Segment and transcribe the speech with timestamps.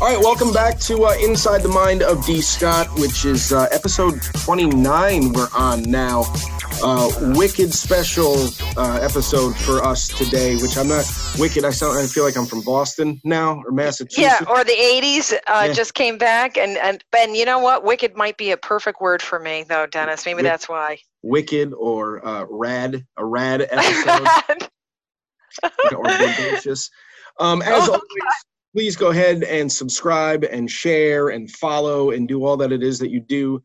[0.00, 2.40] All right, welcome back to uh, Inside the Mind of D.
[2.40, 6.24] Scott, which is uh, episode 29 we're on now.
[6.82, 11.04] Uh, wicked special uh, episode for us today, which I'm not
[11.38, 11.66] wicked.
[11.66, 14.18] I sound, I feel like I'm from Boston now or Massachusetts.
[14.18, 15.72] Yeah, or the 80s uh, Yeah.
[15.74, 16.56] just came back.
[16.56, 17.84] And, and Ben, you know what?
[17.84, 20.24] Wicked might be a perfect word for me, though, Dennis.
[20.24, 20.98] Maybe Wick- that's why.
[21.22, 24.68] wicked or uh, rad, a rad episode.
[25.94, 26.88] or bodacious.
[27.38, 28.00] Um, as Oh, always,
[28.74, 32.98] please go ahead and subscribe and share and follow and do all that it is
[32.98, 33.62] that you do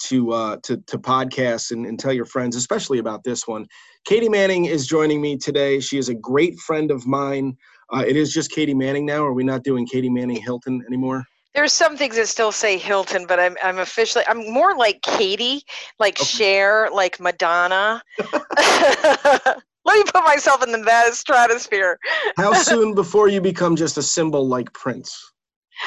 [0.00, 3.66] to uh, to, to podcasts and, and tell your friends, especially about this one.
[4.04, 5.80] Katie Manning is joining me today.
[5.80, 7.56] She is a great friend of mine.
[7.92, 9.24] Uh, it is just Katie Manning now.
[9.24, 11.24] Are we not doing Katie Manning Hilton anymore?
[11.54, 15.62] There's some things that still say Hilton, but I'm I'm officially I'm more like Katie,
[15.98, 16.24] like Okay.
[16.24, 18.02] Cher, like Madonna.
[19.88, 21.98] Let me put myself in the stratosphere.
[22.36, 25.18] How soon before you become just a symbol like Prince?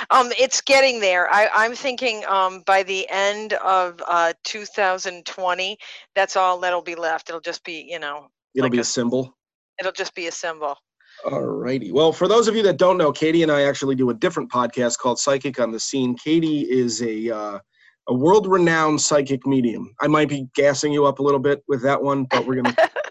[0.09, 1.31] Um, it's getting there.
[1.31, 5.77] I, I'm thinking um, by the end of uh, 2020,
[6.15, 7.29] that's all that'll be left.
[7.29, 9.37] It'll just be, you know, It'll Like be a- a symbol.
[9.79, 10.75] it'll just be a symbol.
[11.29, 11.91] All righty.
[11.91, 14.51] Well, for those of you that don't know, Katie and I actually do a different
[14.51, 16.15] podcast called Psychic on the Scene.
[16.15, 17.59] Katie is a uh,
[18.07, 19.93] a world-renowned psychic medium.
[20.01, 22.75] I might be gassing you up a little bit with that one, but we're gonna.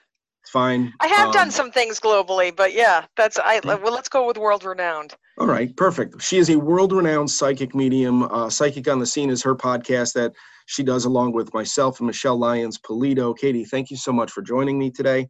[0.51, 0.93] fine.
[1.01, 3.61] I have Um, done some things globally, but yeah, that's I.
[3.65, 5.15] Well, let's go with world renowned.
[5.39, 6.21] All right, perfect.
[6.21, 8.25] She is a world-renowned psychic medium.
[8.25, 10.33] Uh, Psychic on the Scene is her podcast that
[10.67, 13.35] she does along with myself and Michelle Lyons Polito.
[13.37, 15.29] Katie, thank you so much for joining me today.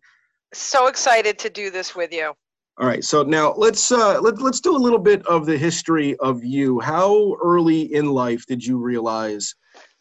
[0.53, 2.33] So excited to do this with you.
[2.78, 6.17] All right, so now let's uh, let, let's do a little bit of the history
[6.17, 6.81] of you.
[6.81, 9.55] How early in life did you realize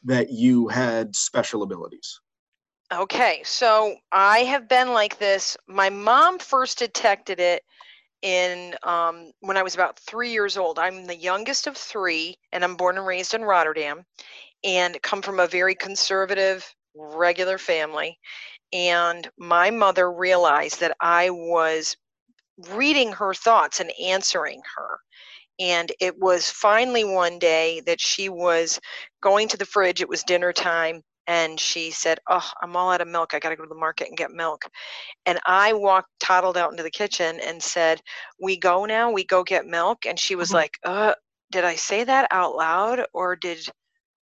[0.05, 2.19] that you had special abilities?
[2.91, 5.55] Okay, so I have been like this.
[5.67, 7.61] My mom first detected it
[8.23, 10.79] in um, when I was about three years old.
[10.79, 14.03] I'm the youngest of three, and I'm born and raised in Rotterdam,
[14.63, 18.17] and come from a very conservative, regular family.
[18.73, 21.95] And my mother realized that I was
[22.71, 24.99] reading her thoughts and answering her.
[25.59, 28.79] And it was finally one day that she was
[29.21, 30.01] going to the fridge.
[30.01, 33.33] It was dinner time and she said, "Oh, I'm all out of milk.
[33.35, 34.63] I got to go to the market and get milk."
[35.25, 38.01] And I walked, toddled out into the kitchen, and said,
[38.41, 39.11] "We go now.
[39.11, 40.55] We go get milk." And she was Mhm.
[40.55, 41.15] like, "Uh,
[41.51, 43.67] did I say that out loud, or did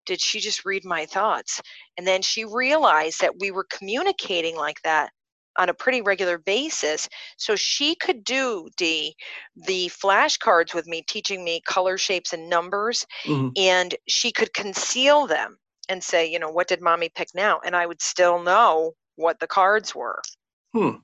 [0.06, 1.60] did she just read my thoughts?"
[1.98, 5.12] And then she realized that we were communicating like that
[5.58, 9.14] on a pretty regular basis, so she could do the
[9.56, 13.56] the flashcards with me, teaching me color, shapes, and numbers Mhm.
[13.56, 17.60] and she could conceal them and say, you know, what did mommy pick now?
[17.64, 20.20] And I would still know what the cards were.
[20.74, 20.96] Hmm.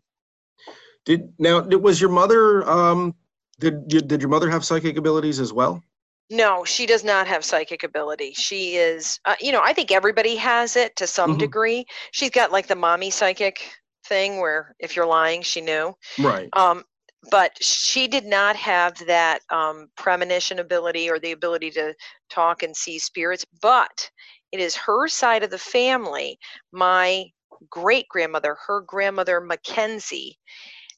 [1.04, 3.14] Did now did, was your mother um
[3.58, 5.82] did you, did your mother have psychic abilities as well?
[6.30, 8.32] No, she does not have psychic ability.
[8.32, 11.40] She is, uh, you know, I think everybody has it to some Mhm.
[11.40, 11.84] degree.
[12.12, 13.70] She's got like the mommy psychic
[14.06, 15.94] thing where if you're lying, she knew.
[16.18, 16.48] Right.
[16.54, 16.84] Um,
[17.30, 21.94] but she did not have that um, premonition ability or the ability to
[22.30, 23.44] talk and see spirits.
[23.60, 24.10] But
[24.52, 26.38] it is her side of the family,
[26.72, 27.26] my
[27.70, 30.38] great grandmother, her grandmother Mackenzie,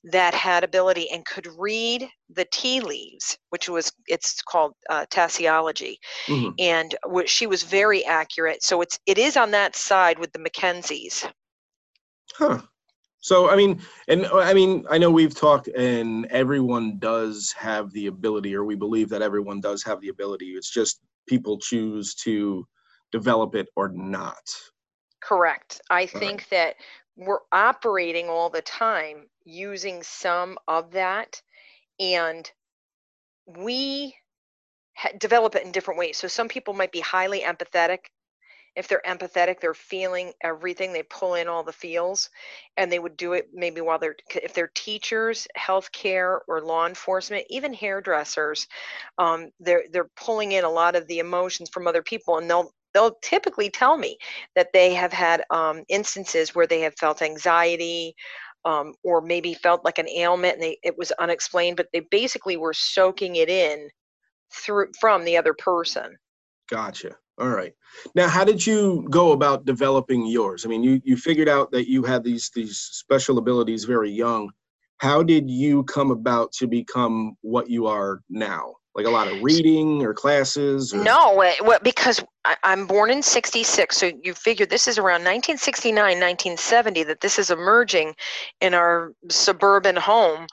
[0.05, 5.97] that had ability and could read the tea leaves, which was it's called uh, tasseology,
[6.29, 6.55] Mhm.
[6.59, 8.63] and wh- she was very accurate.
[8.63, 11.27] So it's it is on that side with the Mackenzies.
[12.35, 12.61] Huh.
[13.21, 17.91] So I mean, and uh, I mean, I know we've talked, and everyone does have
[17.93, 20.51] the ability, or we believe that everyone does have the ability.
[20.51, 22.67] It's just people choose to
[23.13, 24.43] develop it or not.
[25.21, 25.81] Correct.
[25.91, 26.11] I right.
[26.11, 26.77] think that
[27.17, 31.41] we're operating all the time using some of that,
[32.01, 32.51] and
[33.47, 34.17] we
[34.97, 36.19] ha- develop it in different ways.
[36.19, 37.99] So some people might be highly empathetic.
[38.77, 40.93] If they're empathetic, they're feeling everything.
[40.93, 42.29] They pull in all the feels,
[42.77, 47.47] and they would do it maybe while they're if they're teachers, healthcare, or law enforcement,
[47.51, 48.67] even hairdressers.
[49.17, 52.73] Um, they're they're pulling in a lot of the emotions from other people, and they'll
[52.95, 54.17] they'll typically tell me
[54.55, 58.15] that they have had um, instances where they have felt anxiety
[58.65, 62.57] um, or maybe felt like an ailment and they, it was unexplained but they basically
[62.57, 63.89] were soaking it in
[64.53, 66.17] through from the other person
[66.71, 67.17] Gotcha.
[67.39, 67.73] All right.
[68.15, 70.65] Now, how did you go about developing yours?
[70.65, 74.51] I mean, you you figured out that you had these these special abilities very young.
[74.99, 78.77] How did you come about to become what you are now?
[78.95, 80.95] Like a lot of reading or classes?
[80.95, 81.03] Or?
[81.03, 83.97] No, well, because I, I'm born in 66.
[83.97, 88.15] So you figure this is around 1969, 1970 that this is emerging
[88.61, 90.47] in our suburban home,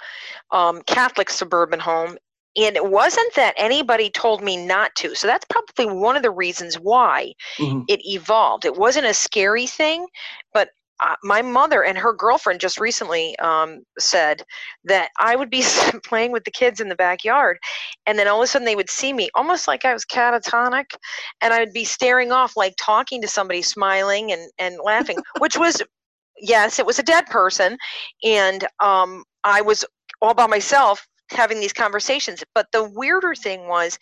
[0.52, 2.18] um, Catholic suburban home.
[2.58, 5.16] And it wasn't that anybody told me not to.
[5.16, 7.86] So that's probably one of the reasons why Mhm.
[7.88, 8.66] it evolved.
[8.66, 10.06] It wasn't a scary thing,
[10.54, 10.70] but
[11.02, 14.44] uh, my mother and her girlfriend just recently um, said
[14.84, 15.64] that I would be
[16.06, 17.58] playing with the kids in the backyard,
[18.06, 20.96] and then all of a sudden they would see me almost like I was catatonic,
[21.42, 25.58] and I would be staring off, like talking to somebody, smiling and and laughing, which
[25.58, 25.82] was
[26.38, 27.78] yes, it was a dead person,
[28.24, 29.84] and um, I was
[30.22, 32.44] all by myself having these conversations.
[32.54, 33.98] But the weirder thing was,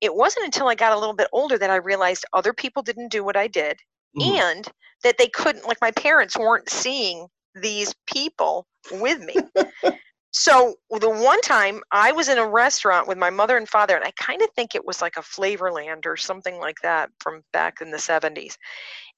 [0.00, 3.10] it wasn't until I got a little bit older that I realized other people didn't
[3.10, 3.78] do what I did
[4.16, 4.38] Mhm.
[4.38, 4.68] and
[5.02, 9.34] that they couldn't like my parents weren't seeing these people with me
[10.32, 14.04] so the one time i was in a restaurant with my mother and father and
[14.04, 17.80] i kind of think it was like a flavorland or something like that from back
[17.80, 18.56] in the 70s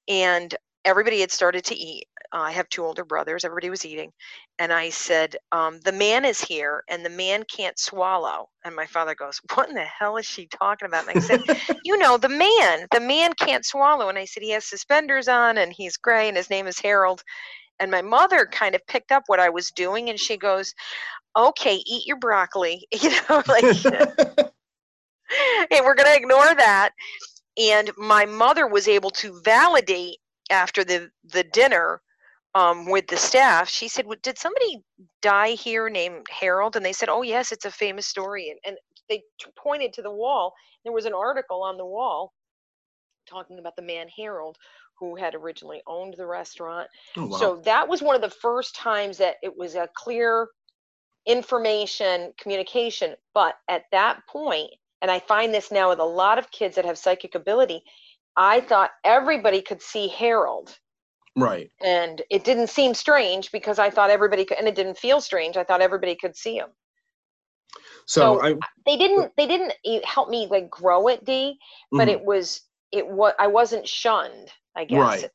[0.07, 0.55] and
[0.85, 4.11] everybody had started to eat uh, i have two older brothers everybody was eating
[4.59, 8.49] and i said um, the man is here and the man can't swallow.
[8.65, 11.07] And my father goes what in the hell is she talking about?
[11.07, 11.41] And i said
[11.83, 14.09] you know the man the man can't swallow.
[14.09, 17.23] And i said he has suspenders on and he's gray and his name is harold.
[17.79, 20.73] And my mother kind of picked up what i was doing and she goes
[21.37, 22.87] okay eat your broccoli.
[23.01, 23.63] You know like
[25.69, 26.91] hey we're going to ignore that.
[27.57, 30.17] And my mother was able to validate
[30.49, 32.01] after the the dinner
[32.55, 34.83] um, with the staff she said "Well, did somebody
[35.21, 38.77] die here named harold and they said oh yes it's a famous story and, and
[39.09, 40.53] they t- pointed to the wall
[40.83, 42.33] there was an article on the wall
[43.29, 44.57] talking about the man harold
[44.99, 47.37] who had originally owned the restaurant Oh, wow.
[47.37, 50.47] so that was one of the first times that it was a clear
[51.27, 53.15] information communication.
[53.33, 54.71] But at that point,
[55.01, 57.83] and I find this now with a lot of kids that have psychic ability,
[58.35, 60.77] I thought everybody could see Harold.
[61.37, 61.71] Right.
[61.81, 65.55] And it didn't seem strange because I thought everybody could, and it didn't feel strange.
[65.57, 66.69] I thought everybody could see him.
[68.05, 68.55] So, So, I
[68.85, 69.73] They didn't, they didn't
[70.05, 71.57] help me like grow it, D,
[71.91, 72.11] but mhm.
[72.11, 72.61] it was,
[72.91, 74.99] it was, I wasn't shunned, I guess.
[74.99, 75.29] Right.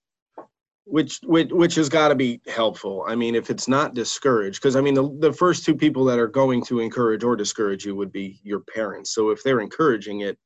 [0.85, 3.05] which which which has got to be helpful.
[3.07, 6.19] I mean, if it's not discouraged, because I mean, the the first two people that
[6.19, 9.15] are going to encourage or discourage you would be your parents.
[9.15, 10.39] So if they're encouraging it,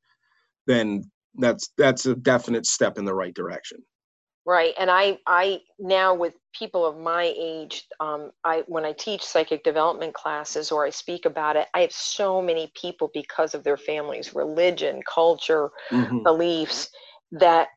[0.67, 1.03] then
[1.35, 3.79] that's that's a definite step in the right direction.
[4.47, 9.21] Right, and I I now with people of my age, um, I when I teach
[9.21, 13.65] psychic development classes or I speak about it, I have so many people because of
[13.65, 16.23] their families, religion, culture, Mhm.
[16.23, 16.89] beliefs
[17.33, 17.69] that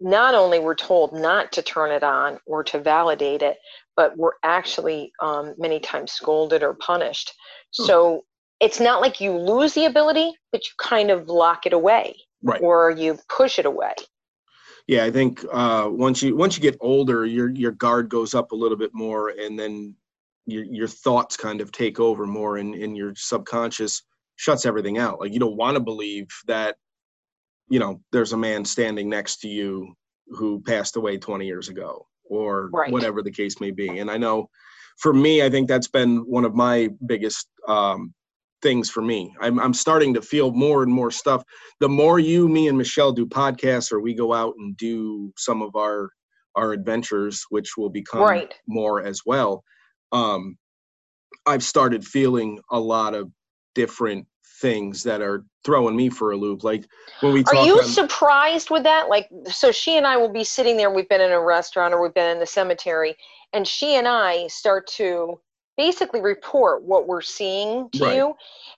[0.00, 3.58] not only were told not to turn it on or to validate it,
[3.96, 7.32] but were actually um, many times scolded or punished.
[7.78, 7.84] Hmm.
[7.86, 8.24] So
[8.60, 12.60] it's not like you lose the ability, but you kind of lock it away Right.
[12.62, 13.94] or you push it away.
[14.86, 18.52] Yeah, I think uh, once you once you get older, your your guard goes up
[18.52, 19.94] a little bit more, and then
[20.46, 24.02] your your thoughts kind of take over more, and, and your subconscious
[24.36, 25.20] shuts everything out.
[25.20, 26.76] Like you don't want to believe that,
[27.68, 29.94] you know, there's a man standing next to you
[30.28, 32.90] who passed away 20 years ago, or Right.
[32.90, 33.98] whatever the case may be.
[33.98, 34.48] And I know,
[34.98, 38.14] for me, I think that's been one of my biggest um,
[38.62, 39.34] things for me.
[39.40, 41.42] I'm I'm starting to feel more and more stuff
[41.80, 45.62] the more you, me, and Michelle do podcasts, or we go out and do some
[45.62, 46.10] of our
[46.54, 48.54] our adventures, which will become Right.
[48.66, 49.64] more as well.
[50.12, 50.56] Um,
[51.46, 53.30] I've started feeling a lot of
[53.74, 54.26] different
[54.60, 56.62] things that are throwing me for a loop.
[56.62, 56.84] Like
[57.20, 59.08] when we Are talk, you on- surprised with that?
[59.08, 60.90] Like, so she and I will be sitting there.
[60.90, 63.16] We've been in a restaurant or we've been in the cemetery,
[63.52, 65.40] and she and I start to
[65.76, 68.16] basically report what we're seeing to Right.
[68.16, 68.34] you.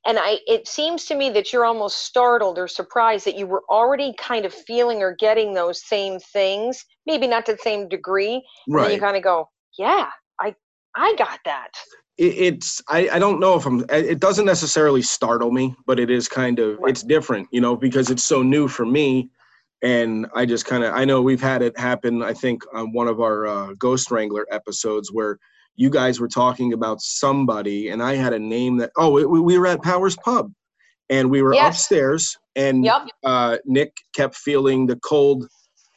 [0.06, 3.64] And I, it seems to me that you're almost startled or surprised that you were
[3.68, 8.44] already kind of feeling or getting those same things, maybe not to the same degree.
[8.68, 8.84] right.
[8.86, 9.48] And you kind of go,
[9.78, 10.08] yeah,
[10.40, 10.54] I,
[10.94, 11.70] I got that.
[12.16, 16.10] it, it's I, I don't know if I'm it doesn't necessarily startle me, but it
[16.10, 16.90] is kind of Right.
[16.90, 19.30] it's different, you know, because it's so new for me.
[19.82, 23.08] And I just kind of I know we've had it happen, I think, on one
[23.08, 25.38] of our uh, Ghost Wrangler episodes where
[25.76, 29.58] you guys were talking about somebody and I had a name that oh we, we
[29.58, 30.50] were at Powers Pub
[31.10, 31.78] and we were Yes.
[31.78, 33.08] upstairs and Yep.
[33.24, 35.48] uh, Nick kept feeling the cold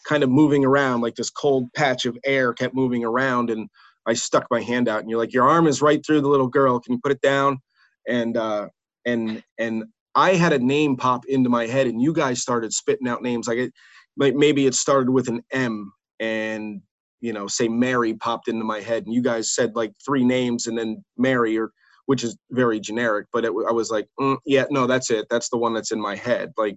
[0.07, 3.49] kind of moving around, like this cold patch of air kept moving around.
[3.49, 3.69] And
[4.07, 6.47] I stuck my hand out and you're like, your arm is right through the little
[6.47, 6.79] girl.
[6.79, 7.59] Can you put it down?
[8.07, 8.69] And, uh,
[9.05, 9.83] and, and
[10.15, 13.47] I had a name pop into my head and you guys started spitting out names.
[13.47, 13.73] Like it,
[14.17, 16.81] like maybe it started with an M and
[17.21, 20.67] you know say Mary popped into my head and you guys said like three names
[20.67, 21.71] and then Mary or
[22.05, 25.49] which is very generic but it, I was like mm, yeah no that's it that's
[25.49, 26.75] the one that's in my head like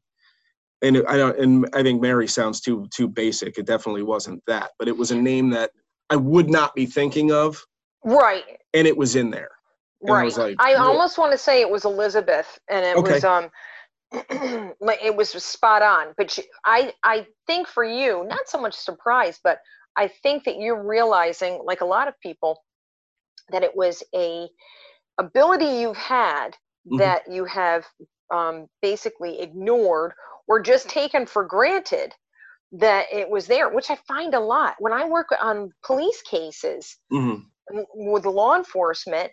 [0.82, 4.42] and it, I don't and I think Mary sounds too too basic it definitely wasn't
[4.47, 5.70] that but it was a name that
[6.09, 7.62] I would not be thinking of
[8.04, 8.44] Right.
[8.75, 9.50] and it was in there
[10.06, 10.25] And I Right.
[10.25, 13.14] was like, I almost want to say it was Elizabeth, and it Okay.
[13.14, 13.50] was um,
[14.12, 16.14] it was spot on.
[16.16, 19.59] But she, I, I think for you, not so much surprise, but
[20.00, 22.59] I think that you're realizing, like a lot of people,
[23.50, 24.49] that it was a
[25.19, 26.99] ability you've had Mhm.
[26.99, 27.85] that you have
[28.33, 30.12] um, basically ignored
[30.49, 32.14] or just taken for granted
[32.73, 36.97] that it was there, which I find a lot when I work on police cases
[37.11, 37.50] Mhm.
[37.95, 39.30] with law enforcement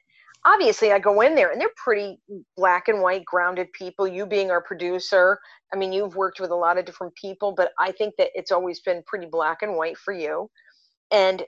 [0.47, 2.19] obviously i go in there and they're pretty
[2.55, 5.39] black and white grounded people you being our producer.
[5.73, 8.51] I mean you've worked with a lot of different people but i think that it's
[8.51, 10.49] always been pretty black and white for you.
[11.11, 11.43] And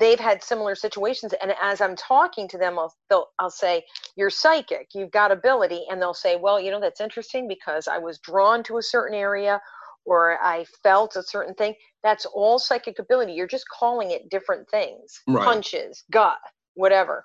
[0.00, 3.84] they've had similar situations and as i'm talking to them i'll they'll, i'll say
[4.16, 7.98] you're psychic you've got ability and they'll say well you know that's interesting because i
[7.98, 9.60] was drawn to a certain area
[10.04, 11.74] or i felt a certain thing.
[12.02, 13.32] That's all psychic ability.
[13.32, 15.44] You're just calling it different things Right.
[15.44, 16.38] punches gut
[16.74, 17.24] whatever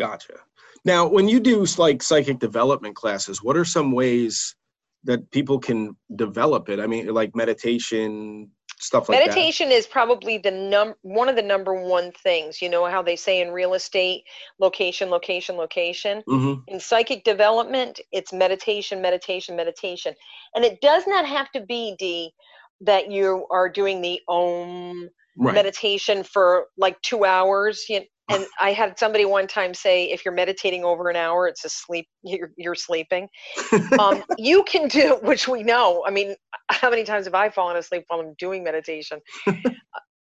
[0.00, 0.38] Gotcha.
[0.86, 4.56] Now, when you do like psychic development classes, what are some ways
[5.04, 6.80] that people can develop it?
[6.80, 9.26] I mean, like meditation, stuff like that.
[9.26, 13.14] meditation is probably the num one of the number one things you know how they
[13.16, 14.22] say in real estate
[14.58, 16.34] location location location that.
[16.40, 20.14] hmm in psychic development it's meditation meditation meditation
[20.54, 22.32] and it does not have to be d
[22.80, 25.54] that you are doing the om Right.
[25.54, 30.34] meditation for like two hours you, and i had somebody one time say if you're
[30.34, 33.28] meditating over an hour it's a sleep you're, you're sleeping.
[33.98, 36.04] Um, you can do which we know.
[36.06, 36.34] I mean
[36.68, 39.20] how many times have i fallen asleep while i'm doing meditation?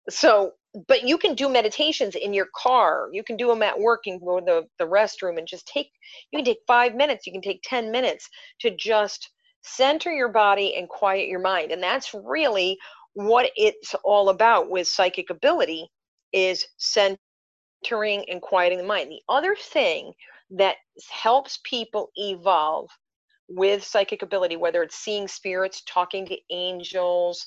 [0.08, 0.52] So
[0.88, 3.08] but you can do meditations in your car.
[3.12, 5.66] You can do them at work you can go to the, the restroom and just
[5.66, 5.90] take
[6.32, 7.26] you can take five minutes.
[7.26, 8.28] You can take 10 minutes
[8.60, 9.30] to just
[9.62, 11.72] center your body and quiet your mind.
[11.72, 12.78] And that's really
[13.14, 15.88] what it's all about with psychic ability
[16.32, 16.66] is
[17.84, 20.12] centering and quieting the mind the other thing
[20.50, 20.76] that
[21.10, 22.88] helps people evolve
[23.48, 27.46] with psychic ability whether it's seeing spirits talking to angels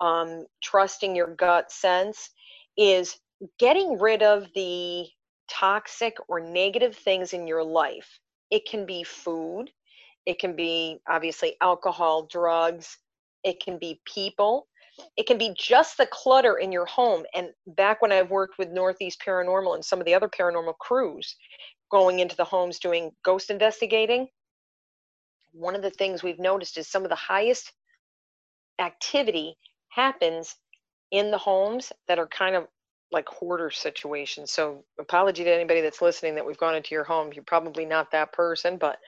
[0.00, 2.30] um, trusting your gut sense
[2.76, 3.18] is
[3.58, 5.06] getting rid of the
[5.48, 8.18] toxic or negative things in your life.
[8.50, 9.70] It can be food,
[10.26, 12.96] it can be obviously alcohol, drugs,
[13.44, 14.66] it can be people,
[15.16, 17.24] it can be just the clutter in your home.
[17.34, 21.36] And back when I've worked with Northeast Paranormal and some of the other paranormal crews
[21.90, 24.28] going into the homes doing ghost investigating,
[25.52, 27.72] one of the things we've noticed is some of the highest
[28.78, 29.56] activity
[29.88, 30.56] happens
[31.10, 32.66] in the homes that are kind of
[33.12, 34.52] like hoarder situations.
[34.52, 37.32] So, apology to anybody that's listening that we've gone into your home.
[37.34, 38.98] You're probably not that person, but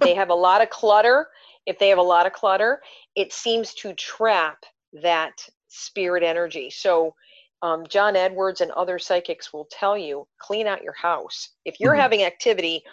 [0.00, 1.28] they have a lot of clutter.
[1.64, 2.80] If they have a lot of clutter,
[3.16, 4.64] it seems to trap
[5.02, 6.70] that spirit energy.
[6.70, 7.14] So,
[7.62, 11.50] um, John Edwards and other psychics will tell you clean out your house.
[11.64, 12.00] If you're Mhm.
[12.00, 12.84] having activity,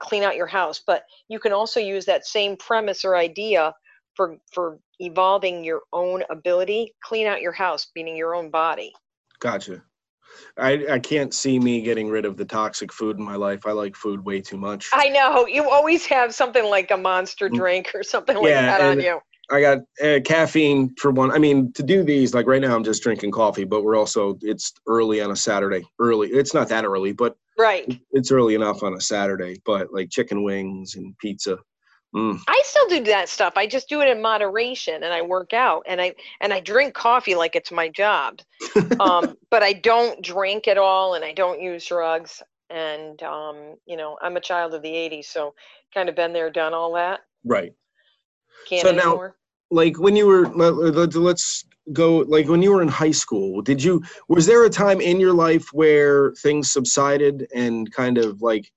[0.00, 0.80] clean out your house.
[0.86, 3.74] But you can also use that same premise or idea
[4.14, 6.94] for for evolving your own ability.
[7.02, 8.92] Clean out your house, meaning your own body.
[9.38, 9.82] Gotcha.
[10.56, 13.66] I, I can't see me getting rid of the toxic food in my life.
[13.66, 14.88] I like food way too much.
[14.92, 17.54] I know you always have something like a monster Mm.
[17.54, 19.20] drink or something like that on you.
[19.52, 21.30] I got uh, caffeine for one.
[21.32, 24.38] I mean, to do these, like right now, I'm just drinking coffee, but we're also,
[24.42, 25.82] it's early on a Saturday.
[25.98, 26.28] Early.
[26.28, 28.00] It's not that early, but Right.
[28.12, 29.60] it's early enough on a Saturday.
[29.66, 31.58] But like chicken wings and pizza.
[32.14, 32.40] Mm.
[32.48, 33.52] I still do that stuff.
[33.56, 36.92] I just do it in moderation and I work out and I and I drink
[36.92, 38.40] coffee like it's my job.
[39.00, 42.42] um, but I don't drink at all and I don't use drugs.
[42.68, 45.54] And um, you know, I'm a child of the 80s, so
[45.94, 47.20] kind of been there, done all that.
[47.44, 47.72] Right.
[48.68, 49.36] Can't So now- anymore.
[49.70, 53.62] Like when you were let- let- let's go like when you were in high school
[53.62, 58.42] did you was there a time in your life where things subsided and kind of
[58.42, 58.70] like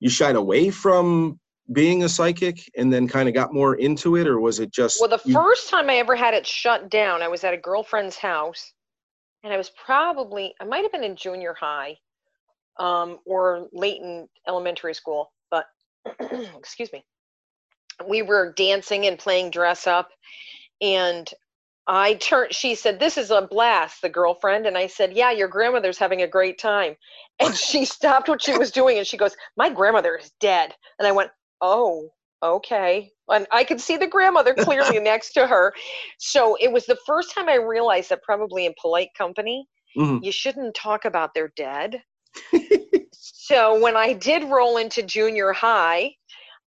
[0.00, 1.38] you shied away from
[1.72, 4.98] being a psychic and then kind of got more into it or was it just
[5.00, 7.58] Well, the you- first time I ever had it shut down, I was at a
[7.58, 8.72] girlfriend's house,
[9.44, 11.98] and I was probably I might have been in junior high,
[12.78, 15.30] um, or late in elementary school.
[15.50, 15.66] But
[16.56, 17.04] excuse me,
[18.06, 20.10] we were dancing and playing dress up,
[20.80, 21.28] and
[21.86, 22.54] I turned.
[22.54, 26.22] She said, "This is a blast." The girlfriend and I said, "Yeah, your grandmother's having
[26.22, 26.96] a great time."
[27.40, 31.06] And she stopped what she was doing and she goes, "My grandmother is dead." And
[31.06, 32.10] I went, "Oh."
[32.42, 33.10] okay.
[33.28, 35.72] And I could see the grandmother clearly next to her.
[36.18, 40.22] So it was the first time I realized that probably in polite company, Mhm.
[40.22, 42.02] you shouldn't talk about their dead.
[43.12, 46.14] so when I did roll into junior high,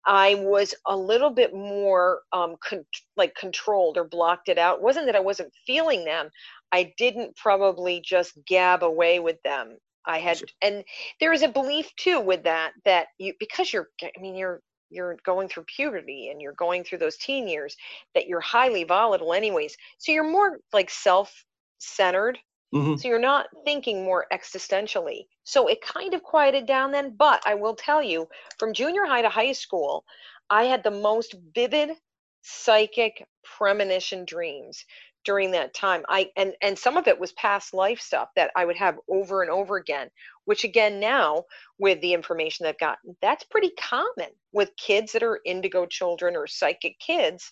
[0.05, 2.85] I was a little bit more um, con-
[3.17, 4.77] like controlled or blocked it out.
[4.77, 6.29] It wasn't that I wasn't feeling them.
[6.71, 9.77] I didn't probably just gab away with them.
[10.05, 10.47] I had, Sure.
[10.61, 10.83] and
[11.19, 15.15] there is a belief too with that that you because you're, I mean, you're you're
[15.25, 17.75] going through puberty and you're going through those teen years
[18.13, 19.75] that you're highly volatile anyways.
[19.99, 22.37] So you're more like self-centered
[22.73, 22.95] Mhm.
[22.95, 25.25] so you're not thinking more existentially.
[25.43, 27.15] So it kind of quieted down then.
[27.15, 28.27] But I will tell you,
[28.59, 30.05] from junior high to high school,
[30.49, 31.97] I had the most vivid
[32.43, 34.85] psychic premonition dreams
[35.23, 36.03] during that time.
[36.09, 39.41] I and and some of it was past life stuff that I would have over
[39.43, 40.09] and over again,
[40.45, 41.45] which again now
[41.77, 46.47] with the information I've gotten, that's pretty common with kids that are indigo children or
[46.47, 47.51] psychic kids,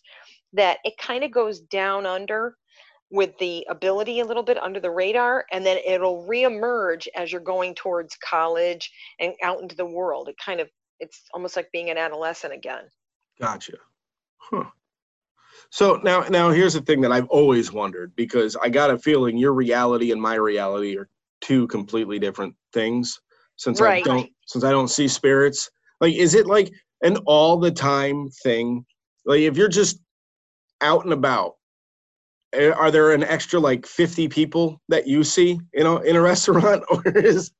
[0.53, 2.57] that it kind of goes down under
[3.12, 7.42] with the ability a little bit under the radar and then it'll reemerge as you're
[7.42, 11.89] going towards college and out into the world it kind of it's almost like being
[11.89, 12.84] an adolescent again
[13.39, 13.78] Gotcha.
[14.38, 14.66] Huh.
[15.72, 19.38] So now, now here's the thing that I've always wondered because I got a feeling
[19.38, 21.08] your reality and my reality are
[21.42, 23.20] two completely different things.
[23.56, 26.72] Since I don't, since I don't see spirits, like, is it like
[27.04, 28.86] an all the time thing?
[29.25, 30.00] Like, if you're just
[30.82, 31.56] out and about,
[32.53, 36.84] are there an extra like 50 people that you see, you know, in a restaurant,
[36.89, 37.51] or is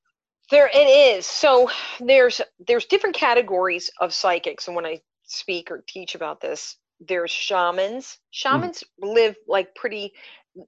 [0.52, 1.26] there it is.
[1.26, 1.70] So
[2.00, 6.78] there's there's different categories of psychics and when i speak or teach about this
[7.08, 8.18] there's shamans.
[8.32, 10.12] Shamans live like pretty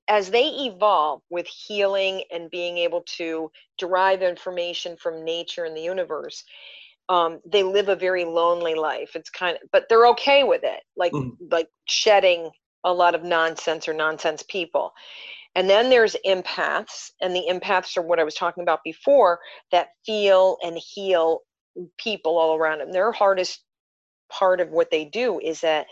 [0.08, 5.82] as they evolve with healing and being able to derive information from nature and the
[5.82, 6.44] universe
[7.10, 9.12] um, they live a very lonely life.
[9.16, 11.36] It's kind of but they're okay with it like Mhm.
[11.50, 12.52] like shedding
[12.84, 14.94] a lot of nonsense or nonsense people.
[15.56, 19.40] And then there's empaths and the empaths are what i was talking about before
[19.72, 21.42] that feel and heal
[21.98, 23.64] people all around them their hardest
[24.32, 25.88] part of what they do is that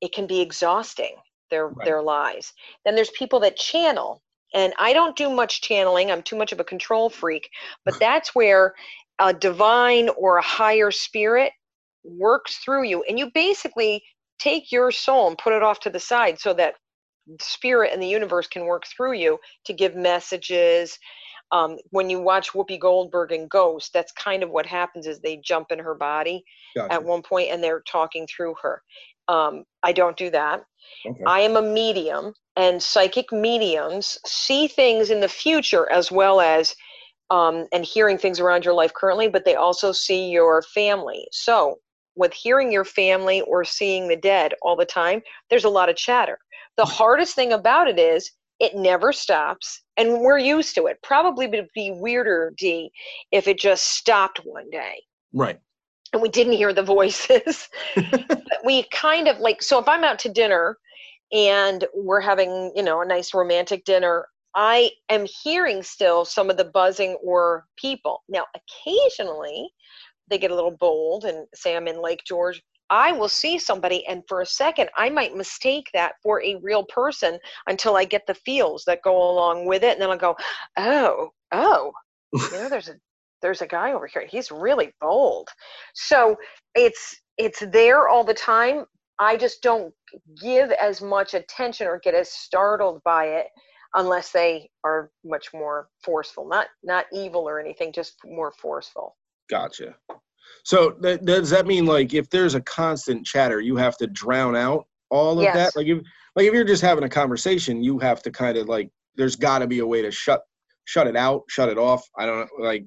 [0.00, 1.16] it can be exhausting
[1.50, 1.84] their Right.
[1.84, 2.52] their lives.
[2.84, 4.22] Then there's people that channel
[4.54, 7.48] and i don't do much channeling i'm too much of a control freak
[7.84, 8.74] but that's where
[9.20, 11.52] a divine or a higher spirit
[12.04, 13.02] works through you.
[13.04, 14.02] And you basically
[14.42, 16.74] take your soul and put it off to the side so that
[17.40, 20.98] spirit and the universe can work through you to give messages
[21.52, 25.40] um, when you watch whoopi goldberg and ghost that's kind of what happens is they
[25.44, 26.42] jump in her body
[26.74, 26.94] Gotcha.
[26.94, 28.82] at one point and they're talking through her
[29.28, 30.62] um, i don't do that
[31.06, 31.22] Okay.
[31.26, 36.74] I am a medium, and psychic mediums see things in the future as well as
[37.30, 41.26] um, and hearing things around your life currently, but they also see your family.
[41.32, 41.76] So,
[42.14, 45.96] with hearing your family or seeing the dead all the time, there's a lot of
[45.96, 46.38] chatter.
[46.76, 46.90] The mm.
[46.90, 50.98] hardest thing about it is it never stops, and we're used to it.
[51.02, 52.92] Probably would be weirder, D,
[53.32, 55.58] if it just stopped one day Right.
[56.12, 57.68] and we didn't hear the voices.
[58.64, 60.78] we kind of like so if I'm out to dinner
[61.32, 66.56] and we're having, you know, a nice romantic dinner, I am hearing still some of
[66.56, 68.22] the buzzing or people.
[68.28, 69.70] Now, occasionally
[70.32, 72.62] they get a little bold and say I'm in Lake George.
[72.90, 76.84] I will see somebody, and for a second, I might mistake that for a real
[76.84, 80.36] person until I get the feels that go along with it, and then I'll go,
[80.76, 81.92] "Oh, oh,
[82.32, 82.96] you know, there's a
[83.40, 84.26] there's a guy over here.
[84.26, 85.48] He's really bold."
[85.94, 86.36] So
[86.74, 88.84] it's it's there all the time.
[89.18, 89.94] I just don't
[90.40, 93.46] give as much attention or get as startled by it
[93.94, 96.46] unless they are much more forceful.
[96.46, 99.16] Not not evil or anything, just more forceful.
[99.48, 99.94] Gotcha.
[100.64, 104.56] So that, does that mean like if there's a constant chatter, you have to drown
[104.56, 105.54] out all of Yes.
[105.54, 105.76] that?
[105.76, 105.98] Like if
[106.36, 109.58] like if you're just having a conversation, you have to kind of like there's got
[109.58, 110.42] to be a way to shut
[110.84, 112.02] shut it out, shut it off.
[112.16, 112.86] I don't know, like.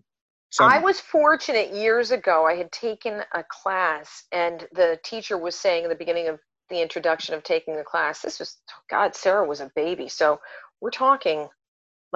[0.57, 2.45] I was fortunate years ago.
[2.45, 6.39] I had taken a class, and the teacher was saying in the beginning of
[6.69, 8.57] the introduction of taking the class, this was,
[8.89, 10.07] God, Sarah was a baby.
[10.07, 10.39] So
[10.79, 11.49] we're talking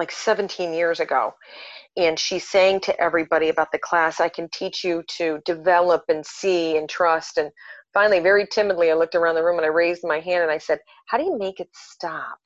[0.00, 1.34] like 17 years ago.
[1.96, 6.26] And she's saying to everybody about the class, I can teach you to develop and
[6.26, 7.38] see and trust.
[7.38, 7.50] And
[7.94, 10.58] finally, very timidly, I looked around the room and I raised my hand and I
[10.58, 12.38] said, How do you make it stop?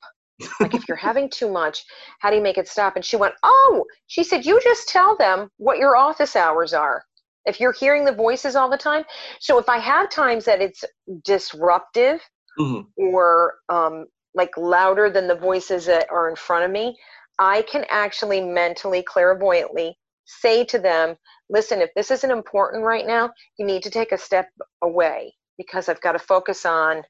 [0.61, 1.83] like if you're having too much
[2.19, 5.15] how do you make it stop and she went oh she said you just tell
[5.17, 7.03] them what your office hours are
[7.45, 9.03] if you're hearing the voices all the time
[9.39, 10.83] so if i have times that it's
[11.23, 12.21] disruptive
[12.59, 12.85] Mhm.
[12.97, 16.97] or um, like louder than the voices that are in front of me
[17.39, 21.15] i can actually mentally clairvoyantly say to them
[21.49, 24.49] listen if this isn't important right now you need to take a step
[24.81, 27.03] away because I've got to focus on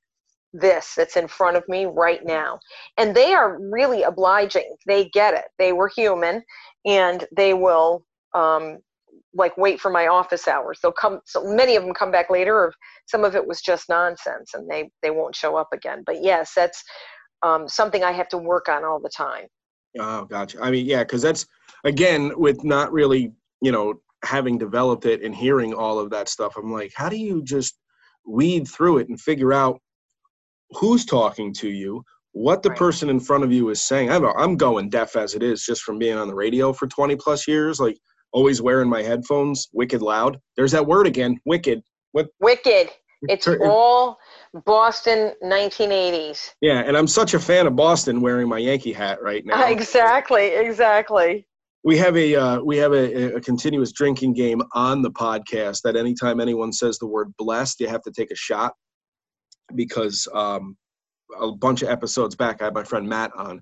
[0.53, 2.59] this that's in front of me right now.
[2.97, 4.75] And they are really obliging.
[4.87, 5.45] They get it.
[5.57, 6.43] They were human
[6.85, 8.79] and they will um,
[9.33, 10.79] like wait for my office hours.
[10.81, 12.73] They'll come, so many of them come back later, or
[13.05, 16.03] some of it was just nonsense and they, they won't show up again.
[16.05, 16.83] But yes, that's
[17.43, 19.47] um, something I have to work on all the time.
[19.99, 20.59] Oh, gotcha.
[20.61, 21.45] I mean, yeah, because that's
[21.83, 23.31] again with not really,
[23.61, 26.55] you know, having developed it and hearing all of that stuff.
[26.57, 27.77] I'm like, how do you just
[28.27, 29.79] weed through it and figure out
[30.71, 32.77] who's talking to you, what the Right.
[32.77, 34.11] person in front of you is saying?
[34.11, 37.15] I'm I'm going deaf as it is just from being on the radio for 20
[37.15, 37.97] plus years, like
[38.33, 40.37] always wearing my headphones, wicked loud.
[40.57, 41.81] There's that word again, wicked.
[42.11, 42.27] What?
[42.41, 42.89] Wicked.
[43.23, 44.17] It's all
[44.65, 46.51] Boston 1980s.
[46.61, 49.67] Yeah, and I'm such a fan of Boston wearing my Yankee hat right now.
[49.67, 51.45] Exactly, exactly.
[51.83, 55.95] we have a uh, we have a, a continuous drinking game on the podcast that
[55.95, 58.73] anytime anyone says the word blessed you have to take a shot
[59.75, 60.75] because um,
[61.39, 63.61] a bunch of episodes back i had my friend matt on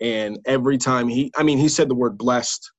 [0.00, 2.70] and every time he i mean he said the word blessed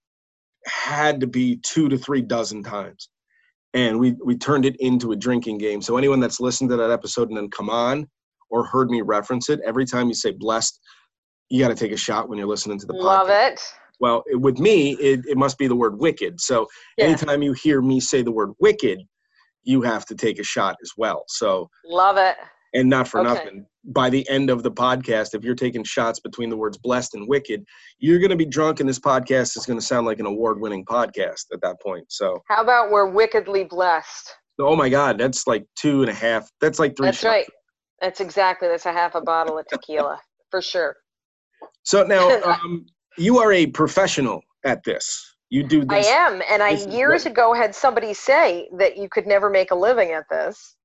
[0.66, 3.10] had to be two to three dozen times
[3.76, 6.90] and we we turned it into a drinking game so anyone that's listened to that
[6.90, 8.08] episode and then come on
[8.50, 10.80] or heard me reference it every time you say blessed
[11.50, 13.62] you got to take a shot when you're listening to the Love podcast Love it.
[14.00, 16.42] well, it- with me, it, it must be the word wicked.
[16.42, 17.06] So Yeah.
[17.06, 19.00] anytime you hear me say the word wicked,
[19.64, 21.24] you have to take a shot as well.
[21.28, 22.36] So, Love it.
[22.74, 23.30] and not for Okay.
[23.34, 27.14] nothing, by the end of the podcast, if you're taking shots between the words blessed
[27.16, 27.64] and wicked,
[28.00, 30.60] you're going to be drunk, and this podcast is going to sound like an award
[30.60, 32.06] winning podcast at that point.
[32.10, 34.34] So, How about we're wickedly blessed?
[34.60, 36.50] oh my God, that's like two and a half.
[36.62, 37.26] That's like three That's shots.
[37.26, 37.48] right.
[38.02, 38.68] That's exactly.
[38.68, 40.20] That's a half a bottle of tequila
[40.52, 40.96] for sure.
[41.84, 42.86] So now um,
[43.18, 45.36] you are a professional at this.
[45.50, 46.08] You do this.
[46.08, 49.76] I am, and I years ago had somebody say that you could never make a
[49.76, 50.76] living at this.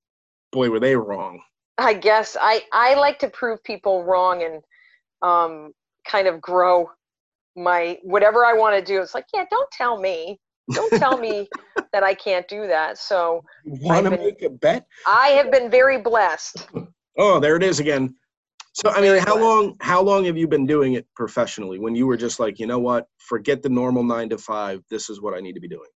[0.52, 1.40] Boy, were they wrong.
[1.80, 4.62] I guess I I like to prove people wrong and
[5.22, 5.72] um,
[6.06, 6.90] kind of grow
[7.56, 9.00] my whatever I want to do.
[9.00, 10.38] It's like, yeah, don't tell me,
[10.72, 11.48] don't tell me
[11.92, 12.98] that I can't do that.
[12.98, 14.86] So want to make a bet?
[15.06, 16.68] I have been very blessed.
[17.18, 18.14] Oh, there it is again.
[18.72, 21.78] So I mean, how long how long have you been doing it professionally?
[21.78, 24.82] When you were just like, you know what, forget the normal nine to five.
[24.90, 25.88] This is what I need to be doing.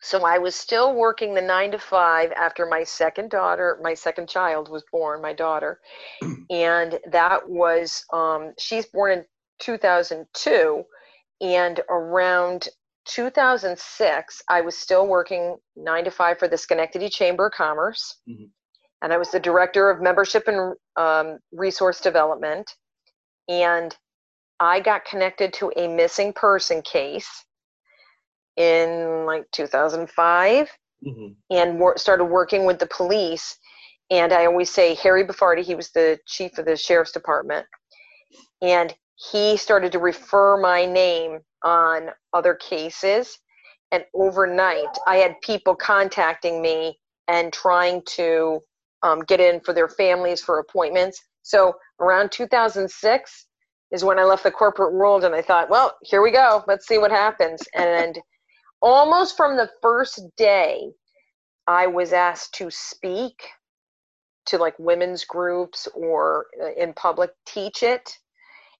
[0.00, 4.28] So I was still working the nine to five after my second daughter, my second
[4.28, 5.80] child was born, my daughter.
[6.50, 9.24] And that was, um, she's born in
[9.60, 10.82] 2002.
[11.40, 12.68] And around
[13.06, 18.20] 2006, I was still working nine to five for the Schenectady Chamber of Commerce.
[18.28, 18.50] Mhm.
[19.02, 22.74] And I was the director of membership and um, resource development.
[23.48, 23.96] And
[24.60, 27.44] I got connected to a missing person case
[28.58, 30.70] in like 2005
[31.06, 31.36] Mhm.
[31.50, 33.58] and wor- started working with the police.
[34.10, 37.66] And I always say Harry Buffardi, he was the chief of the sheriff's department,
[38.62, 43.38] and he started to refer my name on other cases.
[43.92, 48.62] And overnight, I had people contacting me and trying to
[49.02, 51.22] um, get in for their families for appointments.
[51.42, 53.46] So around 2006
[53.92, 56.64] is when I left the corporate world, and I thought, well, here we go.
[56.68, 57.62] Let's see what happens.
[57.74, 58.18] And
[58.80, 60.90] almost from the first day,
[61.66, 63.42] I was asked to speak
[64.46, 68.10] to like women's groups or uh, in public teach it.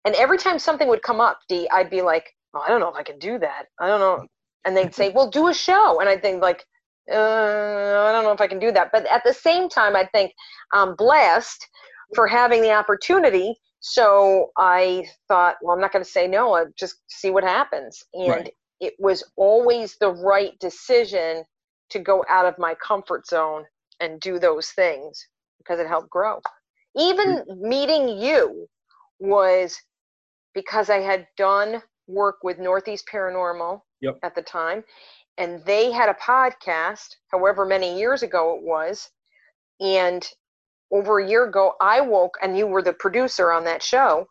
[0.05, 2.89] And every time something would come up, Dee, I'd be like, oh, I don't know
[2.89, 3.67] if I can do that.
[3.79, 4.27] I don't know.
[4.65, 6.01] And they'd say, well, do a show.
[6.01, 6.65] And I'd think like,
[7.11, 8.91] uh, I don't know if I can do that.
[8.93, 10.33] But at the same time, I think
[10.73, 11.67] I'm blessed
[12.15, 13.55] for having the opportunity.
[13.81, 16.55] So I thought, well, I'm not going to say no.
[16.55, 18.03] I'll just see what happens.
[18.15, 18.55] And Right.
[18.81, 21.45] It was always the right decision
[21.91, 23.64] to go out of my comfort zone
[24.01, 25.27] and do those things
[25.59, 26.41] because it helped grow.
[26.97, 27.61] Even mm.
[27.61, 28.67] meeting you
[29.19, 29.81] was
[30.55, 34.19] because I had done work with Northeast Paranormal Yep.
[34.23, 34.85] at the time,
[35.38, 39.11] and they had a podcast, however many years ago it was.
[39.81, 40.27] And
[40.91, 44.27] over a year ago, I woke, and you were the producer on that show.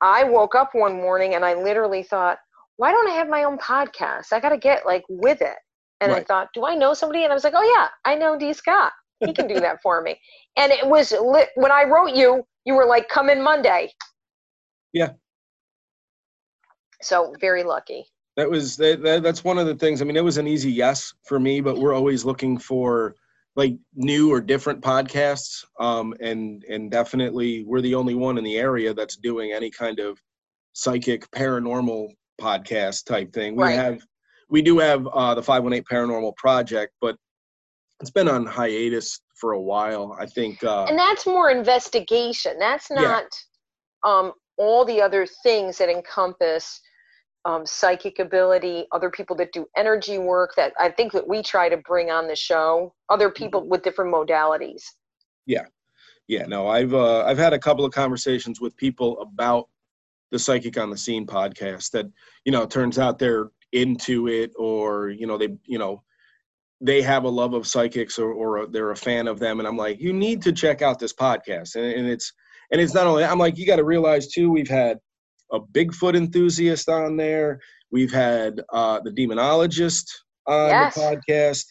[0.00, 2.38] I woke up one morning and I literally thought,
[2.76, 4.32] why don't I have my own podcast?
[4.32, 5.56] I got to get like with it.
[6.00, 7.22] And I thought, do I know somebody?
[7.22, 8.52] And I was like, oh yeah, I know D.
[8.52, 8.92] Scott.
[9.24, 10.18] He can do that for me.
[10.56, 13.90] And it was lit, when I wrote you, you were like, come in Monday.
[14.92, 15.10] Yeah.
[17.02, 18.04] So very lucky.
[18.36, 20.00] That was that, that, that's one of the things.
[20.00, 23.16] I mean, it was an easy yes for me, but we're always looking for
[23.56, 25.64] like new or different podcasts.
[25.80, 29.98] Um, and and definitely we're the only one in the area that's doing any kind
[29.98, 30.20] of
[30.72, 32.10] psychic paranormal
[32.40, 33.56] podcast type thing.
[33.56, 33.72] We Right.
[33.72, 34.02] have
[34.50, 37.16] we do have uh, the 518 Paranormal Project, but
[38.00, 40.16] it's been on hiatus for a while.
[40.18, 40.62] I think.
[40.62, 42.58] Uh, and that's more investigation.
[42.58, 43.24] That's not
[44.04, 44.10] yeah.
[44.10, 46.80] um, all the other things that encompass
[47.44, 51.68] um, psychic ability, other people that do energy work that I think that we try
[51.68, 53.44] to bring on the show, other mm-hmm.
[53.44, 54.82] people with different modalities.
[55.46, 55.66] Yeah.
[56.26, 59.68] Yeah, no, I've uh, I've had a couple of conversations with people about
[60.34, 62.06] the Psychic on the Scene podcast that,
[62.44, 66.02] you know, turns out they're into it or, you know, they, you know,
[66.80, 69.60] they have a love of psychics or, or they're a fan of them.
[69.60, 71.76] And I'm like, you need to check out this podcast.
[71.76, 72.32] And, and it's,
[72.72, 74.98] and it's not only, I'm like, you got to realize too, we've had
[75.52, 77.60] a Bigfoot enthusiast on there.
[77.92, 80.06] We've had uh, the demonologist
[80.48, 80.96] on yes.
[80.96, 81.64] the podcast.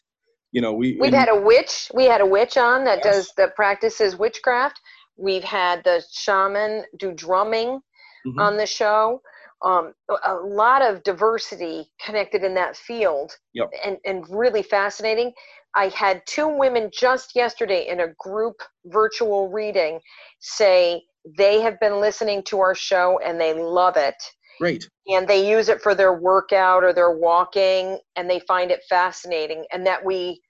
[0.53, 1.91] You know, we we've had a witch.
[1.93, 3.15] We had a witch on that yes.
[3.15, 4.79] does that practices witchcraft.
[5.17, 7.81] We've had the shaman do drumming
[8.25, 8.39] mm-hmm.
[8.39, 9.21] on the show.
[9.63, 9.93] Um,
[10.25, 13.69] a lot of diversity connected in that field, yep.
[13.85, 15.31] and and really fascinating.
[15.75, 18.55] I had two women just yesterday in a group
[18.85, 19.99] virtual reading
[20.39, 21.01] say
[21.37, 24.15] they have been listening to our show and they love it.
[24.59, 24.87] Great.
[25.07, 29.65] And they use it for their workout or their walking and they find it fascinating
[29.71, 30.41] and that we,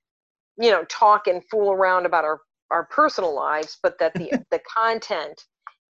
[0.58, 4.60] you know, talk and fool around about our, our personal lives, but that the the
[4.78, 5.42] content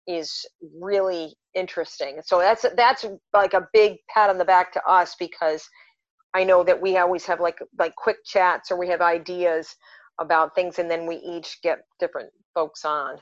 [0.07, 0.45] is
[0.79, 2.21] really interesting.
[2.25, 5.67] So that's that's like a big pat on the back to us because
[6.33, 9.75] I know that we always have like like quick chats or we have ideas
[10.19, 13.17] about things and then we each get different folks on.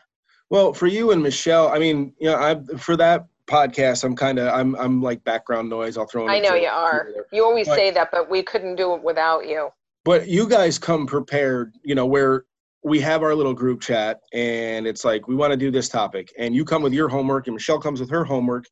[0.50, 4.40] Well, for you and Michelle, I mean, you know, I for that podcast, I'm kind
[4.40, 5.98] of I'm I'm like background noise.
[5.98, 6.28] I'll throw.
[6.28, 7.10] I know you are.
[7.32, 9.70] You always but, say that, but we couldn't do it without you.
[10.06, 11.76] But you guys come prepared.
[11.84, 12.46] You know where
[12.84, 16.32] we have our little group chat, and it's like we want to do this topic,
[16.38, 18.66] and you come with your homework, and Michelle comes with her homework,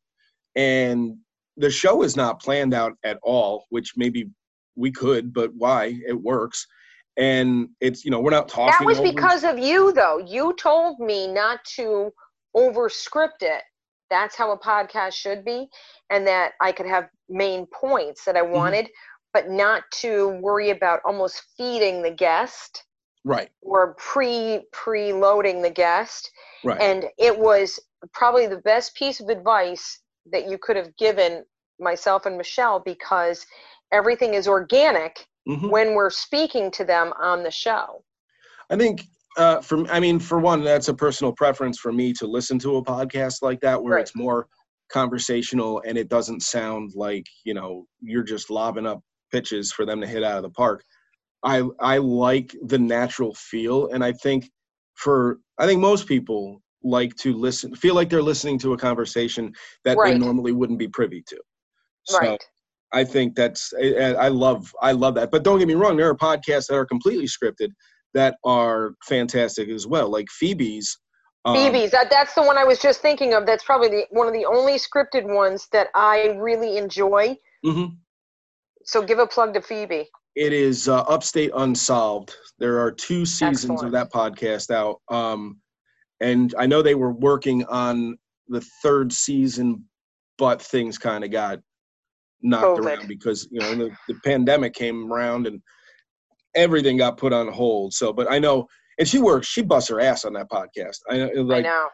[0.56, 1.16] and
[1.56, 3.66] the show is not planned out at all.
[3.70, 4.28] Which maybe
[4.76, 5.98] we could, but why?
[6.06, 6.66] It works
[7.18, 8.74] and it's you know we're not talking.
[8.78, 9.12] That was over.
[9.12, 10.18] because of you, though.
[10.18, 12.10] You told me not to
[12.56, 13.62] overscript it.
[14.08, 15.68] That's how a podcast should be,
[16.10, 18.52] and that I could have main points that I mm-hmm.
[18.52, 19.30] wanted, mm-hmm.
[19.34, 22.84] but not to worry about almost feeding the guest,
[23.28, 23.50] right?
[23.60, 26.30] Or pre pre loading the guest,
[26.64, 26.80] right?
[26.80, 27.78] And it was
[28.12, 30.00] probably the best piece of advice
[30.32, 31.44] that you could have given
[31.78, 33.46] myself and Michelle because
[33.92, 35.68] everything is organic mm-hmm.
[35.68, 38.02] when we're speaking to them on the show.
[38.70, 39.04] I think
[39.36, 42.76] uh, for I mean, for one, that's a personal preference for me to listen to
[42.76, 44.02] a podcast like that where right.
[44.02, 44.48] it's more
[44.90, 50.00] conversational and it doesn't sound like you know you're just lobbing up pitches for them
[50.00, 50.82] to hit out of the park.
[51.42, 54.50] I I like the natural feel, and I think
[54.94, 59.52] for I think most people like to listen, feel like they're listening to a conversation
[59.84, 60.12] that right.
[60.12, 61.38] they normally wouldn't be privy to.
[62.04, 62.44] So, right.
[62.92, 65.30] I think that's I love I love that.
[65.30, 67.68] But don't get me wrong, there are podcasts that are completely scripted
[68.14, 70.98] that are fantastic as well, like Phoebe's.
[71.44, 73.46] Um, Phoebe's that, that's the one I was just thinking of.
[73.46, 77.36] That's probably the one of the only scripted ones that I really enjoy.
[77.64, 77.94] Mm-hmm.
[78.84, 80.08] So give a plug to Phoebe.
[80.38, 82.32] It is uh, Upstate Unsolved.
[82.60, 83.86] There are two seasons Excellent.
[83.86, 85.58] of that podcast out, um,
[86.20, 89.84] and I know they were working on the third season,
[90.38, 91.58] but things kind of got
[92.40, 92.84] knocked COVID.
[92.84, 95.60] around because you know the, the pandemic came around and
[96.54, 97.92] everything got put on hold.
[97.92, 98.68] So, but I know,
[99.00, 100.98] and she works, she busts her ass on that podcast.
[101.10, 101.88] I, like, I know.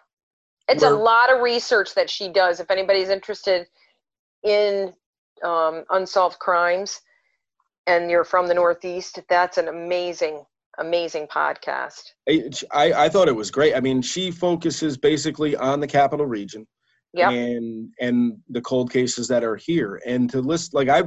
[0.69, 2.61] It's a lot of research that she does.
[2.61, 3.67] If anybody's interested
[4.43, 4.93] in
[5.43, 7.01] um, unsolved crimes
[7.87, 10.45] and you're from the Northeast, that's an amazing,
[10.79, 12.13] amazing podcast.
[12.29, 13.75] I, I thought it was great.
[13.75, 16.67] I mean, she focuses basically on the capital region
[17.15, 17.31] yep.
[17.31, 21.03] and and the cold cases that are here and to list like i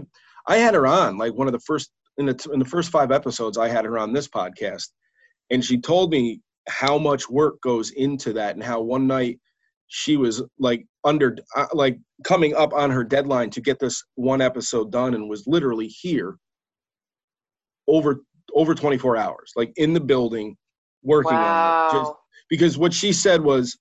[0.48, 3.12] i had her on like one of the first in the in the first five
[3.12, 4.88] episodes i had her on this podcast
[5.52, 9.40] and she told me how much work goes into that and how one night
[9.88, 14.42] she was like under uh, like coming up on her deadline to get this one
[14.42, 16.38] episode done and was literally here
[17.88, 18.24] over
[18.54, 20.56] over 24 hours like in the building
[21.04, 21.90] working wow.
[21.90, 22.14] on it just
[22.50, 23.78] because what she said was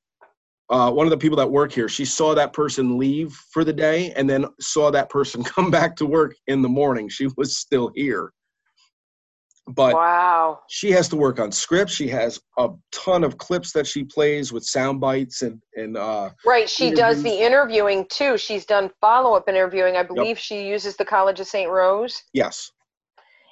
[0.69, 3.73] uh, one of the people that work here, she saw that person leave for the
[3.73, 7.09] day and then saw that person come back to work in the morning.
[7.09, 8.33] She was still here.
[9.69, 10.61] But wow.
[10.69, 11.93] she has to work on scripts.
[11.93, 16.31] She has a ton of clips that she plays with sound bites and and uh,
[16.47, 16.71] right.
[16.71, 17.01] She interviews.
[17.01, 18.39] does the interviewing too.
[18.39, 19.97] She's done follow up interviewing.
[19.97, 20.39] I believe yep.
[20.39, 21.69] she uses the College of St.
[21.69, 22.23] Rose.
[22.33, 22.71] Yes.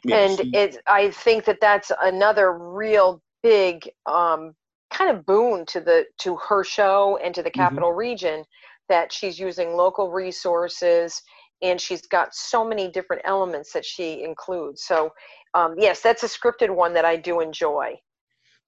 [0.05, 0.38] Yes.
[0.38, 4.55] And it, I think that that's another real big um,
[4.90, 7.61] kind of boon to the to her show and to the mm-hmm.
[7.61, 7.99] capital mm-hmm.
[7.99, 8.45] region
[8.88, 11.23] that she's using local resources
[11.62, 15.11] and she's got so many different elements that she includes so
[15.55, 17.95] um, yes that's a scripted one that i do enjoy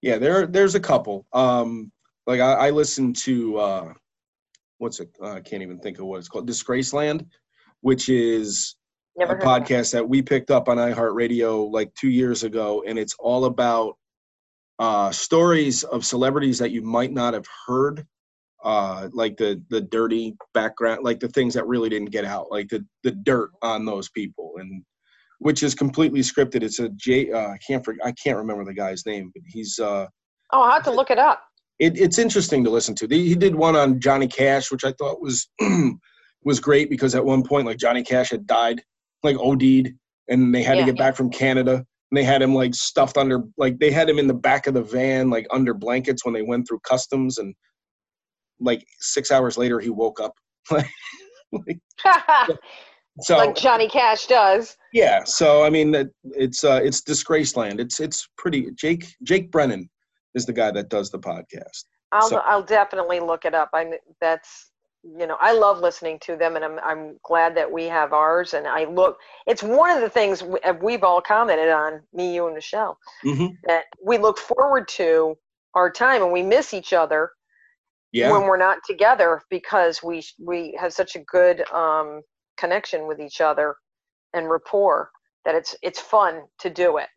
[0.01, 1.25] Yeah, there there's a couple.
[1.33, 1.91] Um,
[2.25, 3.93] like I, I listen to uh,
[4.77, 5.09] what's it?
[5.21, 6.47] Uh, I can't even think of what it's called.
[6.47, 7.25] Disgraceland,
[7.81, 8.75] which is
[9.17, 9.63] Never a of that.
[9.63, 13.95] podcast that we picked up on iHeartRadio like two years ago, and it's all about
[14.79, 18.05] uh, stories of celebrities that you might not have heard,
[18.63, 22.67] uh, like the the dirty background, like the things that really didn't get out, like
[22.69, 24.83] the the dirt on those people, and
[25.39, 26.61] which is completely scripted.
[26.63, 27.31] It's a J.
[27.31, 30.05] Uh, I can't I can't remember the guy's name, but he's uh,
[30.53, 31.41] Oh, I'll have to look it up.
[31.79, 33.07] it, it's interesting to listen to.
[33.09, 35.49] He did one on Johnny Cash, which I thought was
[36.43, 38.81] was great because at one point, like Johnny Cash had died,
[39.27, 39.89] like OD'd,
[40.29, 41.75] and they had Yeah, to get back from Canada.
[42.11, 44.73] And they had him like stuffed under, like they had him in the back of
[44.73, 47.37] the van, like under blankets when they went through customs.
[47.37, 47.53] And
[48.59, 50.33] like six hours later, he woke up.
[51.53, 51.79] Like,
[53.21, 54.75] so like Johnny Cash does.
[54.91, 57.79] yeah, so I mean, it- it's uh, it's Disgraceland.
[57.79, 58.69] It's it's pretty.
[58.75, 59.89] Jake Jake Brennan
[60.35, 61.85] is the guy that does the podcast.
[62.11, 63.69] I'll So- I'll definitely look it up.
[63.73, 64.71] I that's
[65.03, 68.53] you know I love listening to them, and I'm I'm glad that we have ours.
[68.55, 72.47] And I look, it's one of the things uh, we've all commented on me, you,
[72.47, 75.37] and Michelle hmm that we look forward to
[75.75, 77.31] our time, and we miss each other
[78.11, 78.29] Yeah.
[78.29, 82.21] when we're not together because we we have such a good um,
[82.57, 83.75] connection with each other
[84.33, 85.11] and rapport
[85.45, 87.07] that it's it's fun to do it.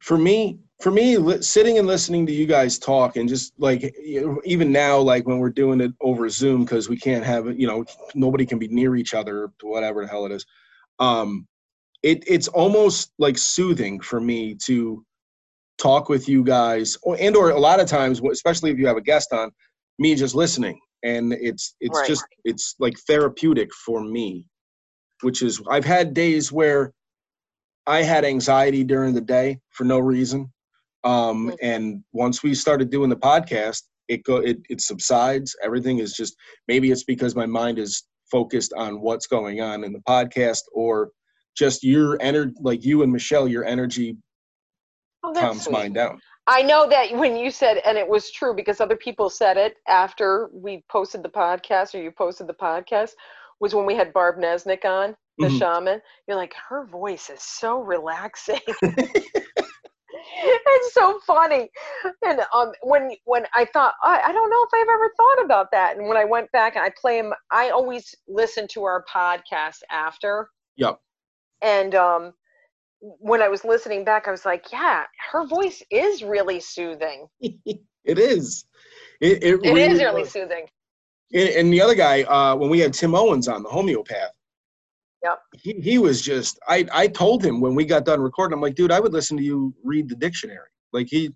[0.00, 3.94] For me for me li- sitting and listening to you guys talk and just like
[4.44, 7.84] even now like when we're doing it over zoom because we can't have you know
[8.14, 10.44] nobody can be near each other whatever the hell it is
[10.98, 11.46] um
[12.02, 15.04] it it's almost like soothing for me to
[15.78, 18.96] talk with you guys or and or a lot of times especially if you have
[18.96, 19.50] a guest on
[19.98, 22.08] me just listening and it's it's Right.
[22.08, 24.46] just it's like therapeutic for me
[25.22, 26.92] which is i've had days where
[27.86, 30.52] I had anxiety during the day for no reason.
[31.04, 31.56] Um, Mhm.
[31.62, 35.56] and once we started doing the podcast, it go it, it subsides.
[35.62, 36.36] Everything is just
[36.68, 41.10] maybe it's because my mind is focused on what's going on in the podcast or
[41.56, 44.16] just your energy like you and Michelle, your energy
[45.22, 45.72] Oh, calms sweet.
[45.72, 46.20] mine down.
[46.46, 49.76] I know that when you said, and it was true because other people said it
[49.86, 53.12] after we posted the podcast or you posted the podcast,
[53.60, 55.58] was when we had Barb Nesnick on, the Mhm.
[55.58, 56.02] shaman.
[56.28, 58.60] You're like, her voice is so relaxing.
[60.12, 61.70] it's so funny.
[62.24, 65.70] And um, when when I thought, I, I don't know if I've ever thought about
[65.72, 65.96] that.
[65.96, 69.78] And when I went back and I play them, I always listen to our podcast
[69.90, 70.48] after.
[70.76, 70.98] Yep.
[71.62, 72.32] And um,
[73.00, 77.26] when I was listening back, I was like, yeah, her voice is really soothing.
[77.40, 78.64] it is.
[79.20, 80.30] It, it, It really is really was.
[80.30, 80.66] soothing.
[81.32, 84.30] And, and the other guy, uh, when we had Tim Owens on, the homeopath,
[85.22, 85.38] Yep.
[85.52, 88.74] he, he was just, I, I told him when we got done recording, I'm like,
[88.74, 90.68] dude, I would listen to you read the dictionary.
[90.92, 91.30] Like he,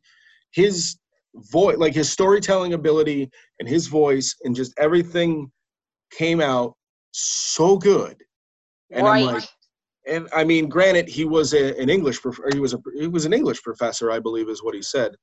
[0.52, 0.96] his
[1.34, 5.50] voice, like his storytelling ability and his voice and just everything
[6.10, 6.74] came out
[7.12, 8.16] so good.
[8.90, 9.26] And right.
[9.26, 9.48] I'm like,
[10.06, 13.24] and I mean, granted, he was a, an English, prof- he was a, he was
[13.24, 15.14] an English professor, I believe is what he said.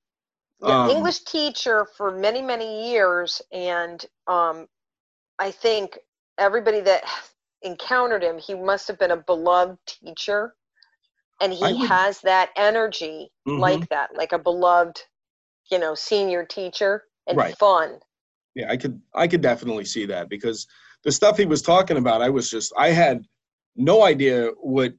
[0.62, 3.41] yeah, um, English teacher for many, many years.
[3.52, 4.67] And um,
[5.39, 5.97] I think
[6.38, 7.04] everybody that
[7.62, 10.56] encountered him, he must have been a beloved teacher.
[11.39, 13.60] And he would- has that energy Mhm.
[13.60, 15.02] like that, like a beloved,
[15.71, 17.58] you know, senior teacher and Right.
[17.58, 18.00] fun.
[18.54, 20.67] yeah i could i could definitely see that because
[21.06, 23.26] the stuff he was talking about i was just i had
[23.78, 24.93] no idea what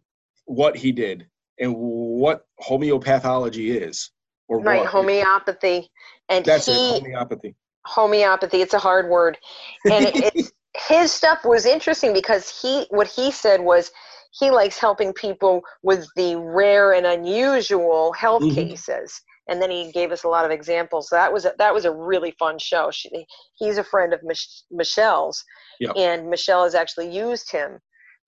[0.47, 4.11] what he did and what homeopathology is
[4.49, 4.79] or Right.
[4.79, 5.91] what Homeopathy.
[6.31, 9.37] And that's he, it homeopathy homeopathy it's a hard word
[9.85, 13.91] and it, it's his stuff was interesting because he what he said was
[14.39, 18.55] he likes helping people with the rare and unusual health Mhm.
[18.55, 19.21] cases.
[19.49, 21.09] And then he gave us a lot of examples.
[21.11, 22.91] That was a, that was a really fun show.
[22.91, 25.45] She, he's a friend of Mich- michelle's.
[25.81, 25.95] Yep.
[25.97, 27.79] and michelle has actually used him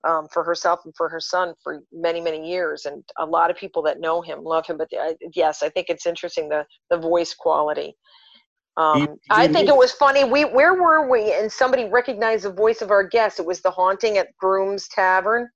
[0.09, 2.85] um, for herself and for her son for many many years.
[2.85, 4.77] And a lot of people that know him love him.
[4.77, 7.97] But uh, yes i think it's interesting the the voice quality
[8.77, 10.25] um, I think it was funny.
[10.25, 11.33] We where were we?
[11.33, 13.39] And somebody recognized the voice of our guest.
[13.39, 15.49] It was the haunting at Groom's Tavern,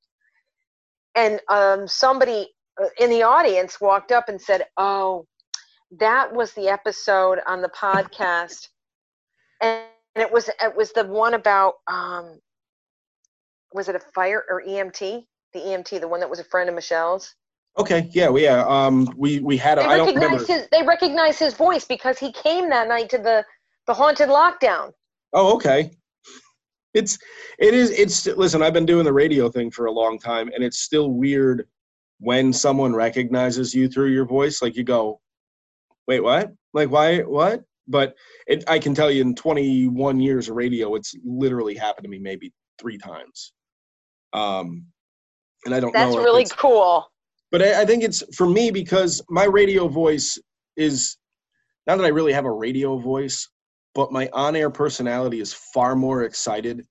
[1.16, 2.48] and um, somebody
[2.80, 5.26] uh, in the audience walked up and said, "Oh,
[5.98, 8.68] that was the episode on the podcast,"
[9.60, 9.82] and
[10.14, 12.38] it was it was the one about um,
[13.72, 15.24] was it a fire or EMT?
[15.54, 17.34] The EMT, the one that was a friend of Michelle's.
[17.78, 20.68] Okay yeah we yeah um we we had a, They i don't remember recognized his.
[20.70, 23.44] They recognized his voice because he came that night to the
[23.86, 24.92] the haunted lockdown.
[25.32, 25.90] oh okay
[26.94, 27.18] it's
[27.58, 30.64] it is it's listen i've been doing the radio thing for a long time and
[30.64, 31.68] it's still weird
[32.20, 35.20] when someone recognizes you through your voice like you go
[36.08, 36.52] wait, what?
[36.74, 37.62] Like, why, what?
[37.86, 38.16] But
[38.48, 42.18] it, I can tell you in 21 years of radio, it's literally happened to me
[42.18, 43.52] maybe three times.
[44.32, 44.86] Um,
[45.64, 46.20] and I don't That's know.
[46.20, 47.06] if really cool.
[47.50, 50.38] But I, I think it's for me because my radio voice
[50.76, 51.16] is
[51.86, 53.48] not that I really have a radio voice,
[53.94, 56.86] but my on-air personality is far more excited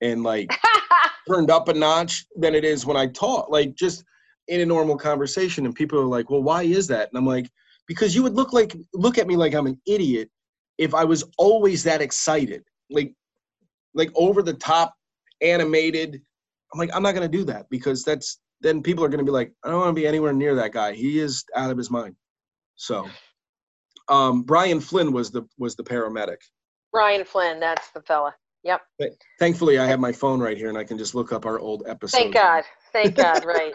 [0.00, 0.50] and like
[1.28, 3.50] turned up a notch than it is when I talk.
[3.50, 4.04] Like just
[4.48, 7.50] in a normal conversation, and people are like, "Well, why is that?" And I'm like,
[7.86, 10.30] "Because you would look like look at me like I'm an idiot
[10.78, 13.14] if I was always that excited, like
[13.94, 14.94] like over the top,
[15.42, 16.20] animated."
[16.72, 19.52] I'm like, I'm not gonna do that because that's then people are gonna be like,
[19.64, 20.92] I don't want to be anywhere near that guy.
[20.92, 22.16] He is out of his mind.
[22.76, 23.08] So,
[24.08, 26.38] um, Brian Flynn was the was the paramedic.
[26.92, 28.34] Brian Flynn, that's the fella.
[28.64, 28.80] Yep.
[29.38, 31.82] Thankfully, I have my phone right here and I can just look up our old
[31.86, 32.16] episode.
[32.16, 32.64] Thank God.
[32.92, 33.44] Thank God.
[33.44, 33.74] Right.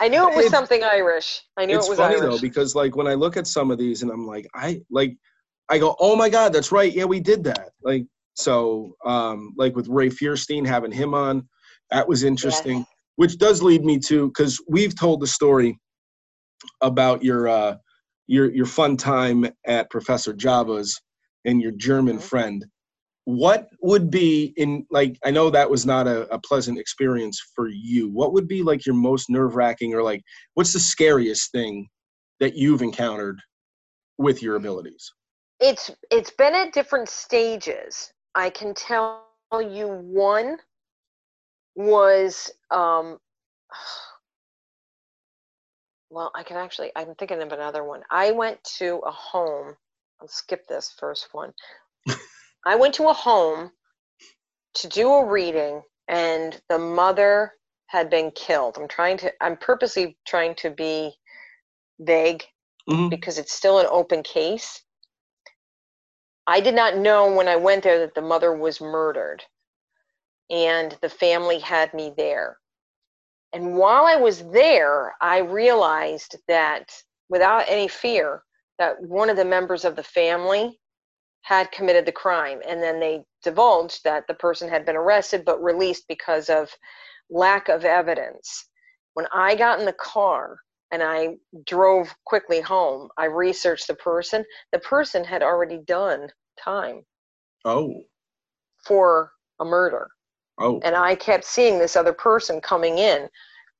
[0.00, 1.42] I knew it was something Irish.
[1.56, 2.34] I knew it was funny Irish.
[2.34, 5.16] though because like when I look at some of these and I'm like, I like,
[5.68, 7.70] I go, oh my god, that's right, yeah, we did that.
[7.82, 11.48] Like so, um, like with Ray Fierstein having him on,
[11.90, 12.86] that was interesting.
[13.18, 15.76] Which does lead me to because we've told the story
[16.82, 17.76] about your uh,
[18.28, 21.00] your your fun time at Professor Java's
[21.44, 22.22] and your German Mhm.
[22.22, 22.66] friend.
[23.24, 27.68] What would be in like I know that was not a, a pleasant experience for
[27.68, 28.08] you.
[28.08, 30.22] What would be like your most nerve wracking or like
[30.54, 31.88] what's the scariest thing
[32.38, 33.40] that you've encountered
[34.18, 35.12] with your abilities?
[35.60, 38.12] it's it's been at different stages.
[38.36, 40.58] I can tell you one
[41.78, 43.18] was um
[46.10, 48.02] well, I can actually I'm thinking of another one.
[48.10, 49.76] I went to a home.
[50.20, 51.52] I'll skip this first one.
[52.66, 53.70] I went to a home
[54.74, 57.52] to do a reading and the mother
[57.86, 58.76] had been killed.
[58.76, 61.12] I'm trying to I'm purposely trying to be
[62.00, 62.44] vague
[62.88, 63.10] Mhm.
[63.10, 64.82] because it's still an open case.
[66.46, 69.44] I did not know when I went there that the mother was murdered
[70.50, 72.58] and the family had me there.
[73.52, 76.92] And while I was there, I realized that
[77.28, 78.42] without any fear,
[78.78, 80.78] that one of the members of the family
[81.42, 82.60] had committed the crime.
[82.66, 86.70] And then they divulged that the person had been arrested but released because of
[87.30, 88.66] lack of evidence.
[89.14, 90.58] When I got in the car
[90.92, 91.36] and I
[91.66, 94.44] drove quickly home, I researched the person.
[94.72, 96.28] The person had already done
[96.62, 97.02] time
[97.64, 98.02] Oh,
[98.86, 100.08] for a murder
[100.58, 103.28] oh, and I kept seeing this other person coming in.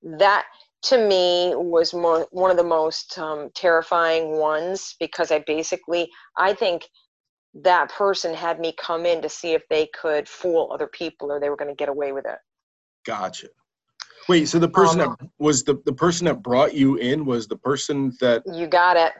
[0.03, 0.47] That
[0.83, 6.55] to me was mo- one of the most um, terrifying ones because I basically I
[6.55, 6.89] think
[7.55, 11.41] that person had me come in to see if they could fool other people or
[11.41, 12.39] they were going to get away with it.
[13.05, 13.49] gotcha.
[14.29, 17.49] Wait, so the person Um, that was the the person that brought you in was
[17.49, 19.14] the person that You got it.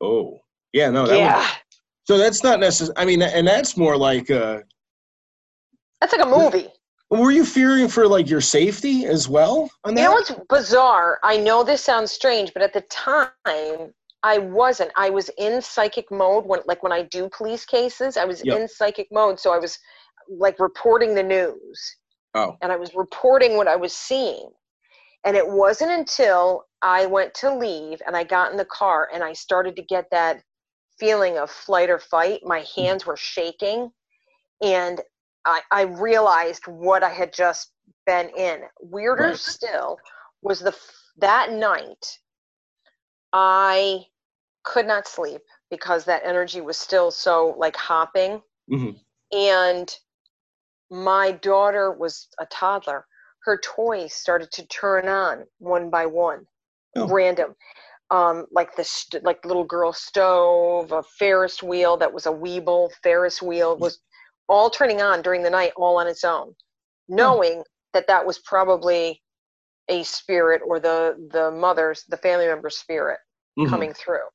[0.00, 0.38] oh
[0.72, 1.48] yeah no that was, yeah,
[2.04, 2.94] so that's not necessary.
[2.96, 4.60] I mean, and that's more like uh,
[6.00, 6.68] that's like a movie.
[7.10, 10.02] Were you fearing for like your safety as well on You that?
[10.02, 11.18] know what's bizarre?
[11.24, 13.92] I know this sounds strange, but at the time,
[14.22, 14.90] I wasn't.
[14.96, 18.56] I was in psychic mode when, like, when I do police cases, I was Yep.
[18.56, 19.38] in psychic mode.
[19.38, 19.78] So I was
[20.28, 21.96] like reporting the news,
[22.34, 24.50] oh, and I was reporting what I was seeing.
[25.24, 29.22] And it wasn't until I went to leave and I got in the car and
[29.24, 30.42] I started to get that
[30.98, 32.40] feeling of flight or fight.
[32.44, 32.82] My hmm.
[32.82, 33.90] hands were shaking,
[34.60, 35.00] and
[35.48, 37.72] I, I realized what I had just
[38.06, 38.60] been in.
[38.80, 39.36] Weirder Right.
[39.36, 39.98] still
[40.42, 40.76] was the
[41.16, 42.18] that night
[43.32, 44.04] I
[44.64, 45.40] could not sleep
[45.70, 48.42] because that energy was still so like hopping.
[48.70, 49.00] Mhm.
[49.32, 49.94] And
[50.90, 53.06] my daughter was a toddler.
[53.44, 56.46] Her toys started to turn on one by one,
[56.96, 57.08] Oh.
[57.08, 57.54] random.
[58.10, 62.90] Um, like the st- like little girl stove, a Ferris wheel that was a Weeble
[63.02, 64.00] Ferris wheel was
[64.48, 66.54] all turning on during the night, all on its own,
[67.08, 69.22] knowing that that was probably
[69.88, 73.18] a spirit or the the mother's the family member's spirit
[73.58, 73.70] Mhm.
[73.70, 74.26] coming through.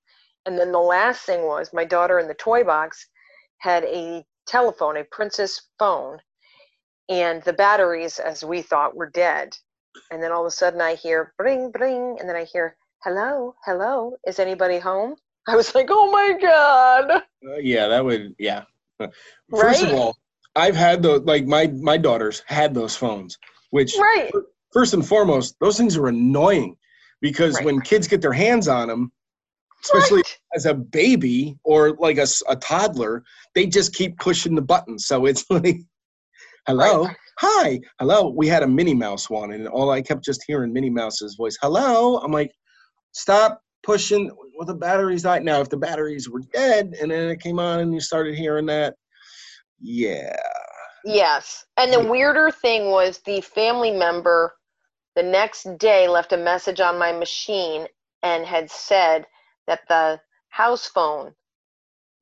[0.46, 3.08] And then the last thing was my daughter in the toy box
[3.60, 6.20] had a telephone, a princess phone,
[7.10, 9.56] and the batteries, as we thought, were dead.
[10.12, 13.56] And then all of a sudden I hear bring, bring, and then I hear, hello,
[13.66, 15.16] hello, is anybody home?
[15.48, 17.24] I was like, oh my God.
[17.46, 18.64] Uh, yeah, that would yeah.
[19.52, 20.18] First of all,
[20.56, 23.38] I've had those like my my daughters had those phones,
[23.72, 24.32] which Right.
[24.72, 26.76] first and foremost, those things are annoying
[27.22, 27.66] because Right.
[27.66, 29.12] when kids get their hands on them,
[29.84, 30.40] especially Right.
[30.56, 33.24] as a baby or like a, a toddler,
[33.56, 35.08] they just keep pushing the buttons.
[35.08, 35.78] So it's like,
[36.68, 37.18] hello, Right.
[37.40, 38.30] hi, hello.
[38.30, 41.58] We had a Minnie Mouse one, and all I kept just hearing Minnie Mouse's voice,
[41.62, 42.18] hello.
[42.20, 42.52] I'm like,
[43.14, 47.42] stop pushing well the batteries died now if the batteries were dead and then it
[47.42, 48.96] came on and you started hearing that
[49.80, 50.36] yeah
[51.04, 51.66] Yes.
[51.78, 54.56] And the weirder thing was the family member
[55.16, 57.88] the next day left a message on my machine
[58.24, 59.26] and had said
[59.68, 60.20] that the
[60.50, 61.34] house phone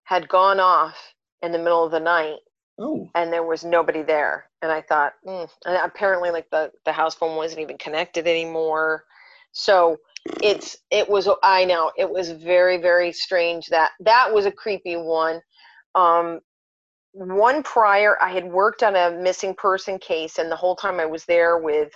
[0.03, 2.39] had gone off in the middle of the night
[2.79, 4.49] oh and there was nobody there.
[4.61, 5.49] And I thought, mm.
[5.65, 9.05] and apparently, like the, the house phone wasn't even connected anymore.
[9.51, 9.97] So
[10.43, 14.95] it's it was I know it was very very strange that that was a creepy
[14.97, 15.41] one.
[15.95, 16.39] Um,
[17.13, 21.05] one prior, I had worked on a missing person case, and the whole time I
[21.05, 21.91] was there with,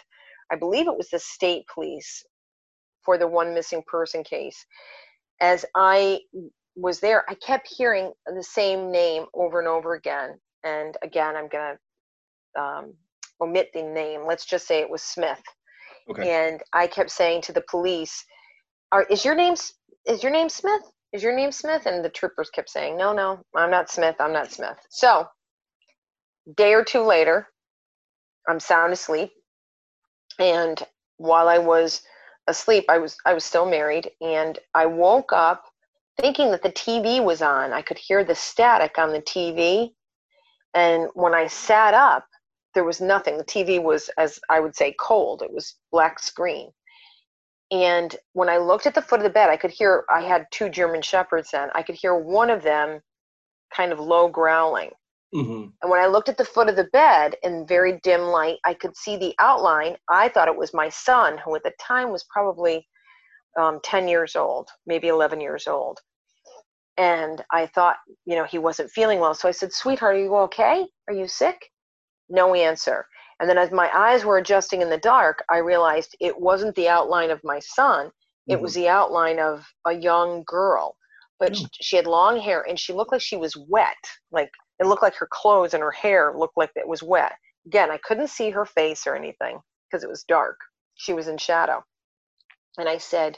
[0.52, 2.26] I believe it was the state police
[3.04, 4.66] for the one missing person case.
[5.42, 6.22] As I
[6.76, 10.40] was there, I kept hearing the same name over and over again.
[10.64, 12.94] And again, I'm to um,
[13.42, 14.26] omit the name.
[14.28, 15.42] Let's just say it was Smith.
[16.10, 18.26] Okay And I kept saying to the police,
[18.92, 19.56] "Are is your name
[20.06, 20.84] is your name Smith?
[21.14, 24.16] Is your name Smith?" And the troopers kept saying, "No, no, I'm not Smith.
[24.20, 25.28] I'm not Smith." So,
[26.56, 27.50] day or two later,
[28.48, 29.32] I'm sound asleep,
[30.40, 30.82] and
[31.18, 32.02] while I was
[32.48, 35.64] asleep, I was I was still married, and I woke up
[36.20, 37.74] thinking that the TV was on.
[37.74, 39.96] I could hear the static on the TV,
[40.74, 42.28] and when I sat up,
[42.76, 43.38] there was nothing.
[43.38, 45.42] The TV was, as I would say, cold.
[45.42, 46.72] It was black screen.
[47.72, 50.46] And when I looked at the foot of the bed, I could hear, I had
[50.52, 51.70] two German Shepherds then.
[51.74, 53.02] I could hear one of them
[53.76, 54.92] kind of low growling.
[55.34, 58.60] hmm And when I looked at the foot of the bed in very dim light,
[58.66, 59.98] I could see the outline.
[60.10, 62.88] I thought it was my son, who at the time was probably
[63.60, 66.00] um, 10 years old, maybe 11 years old.
[66.98, 69.34] And I thought, you know, he wasn't feeling well.
[69.34, 70.86] So I said, Sweetheart, are you okay?
[71.10, 71.58] Are you sick?
[72.30, 73.06] No answer.
[73.40, 76.88] And then as my eyes were adjusting in the dark, I realized it wasn't the
[76.88, 78.12] outline of my son,
[78.48, 78.82] it was mm-hmm.
[78.82, 80.96] the outline of a young girl.
[81.40, 81.66] But hmm.
[81.66, 83.98] sh she had long hair and she looked like she was wet.
[84.32, 87.34] Like it looked like her clothes and her hair looked like it was wet.
[87.66, 89.60] Again, I couldn't see her face or anything
[89.90, 90.58] because it was dark.
[90.96, 91.84] She was in shadow.
[92.78, 93.38] And I said,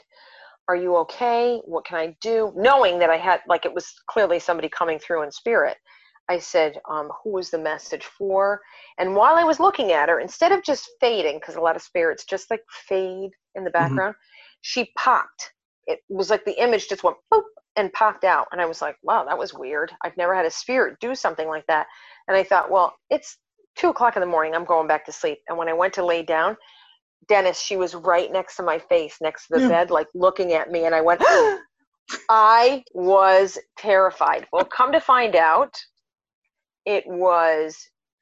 [0.68, 1.60] Are you okay?
[1.64, 2.52] What can I do?
[2.56, 5.76] Knowing that I had, like, it was clearly somebody coming through in spirit.
[6.28, 8.60] I said, um, Who was the message for?
[8.98, 11.82] And while I was looking at her, instead of just fading, because a lot of
[11.82, 14.14] spirits just like fade in the background,
[14.62, 15.52] she popped.
[15.86, 17.42] It was like the image just went boop
[17.76, 18.46] and popped out.
[18.52, 19.92] And I was like, wow, that was weird.
[20.02, 21.86] I've never had a spirit do something like that.
[22.28, 23.38] And I thought, well, it's
[23.76, 24.54] two o'clock in the morning.
[24.54, 25.38] I'm going back to sleep.
[25.48, 26.56] And when I went to lay down,
[27.28, 29.68] Dennis, she was right next to my face, next to the Yeah.
[29.68, 30.84] bed, like looking at me.
[30.84, 31.22] And I went,
[32.28, 34.46] I was terrified.
[34.52, 35.74] Well, come to find out,
[36.88, 37.78] it was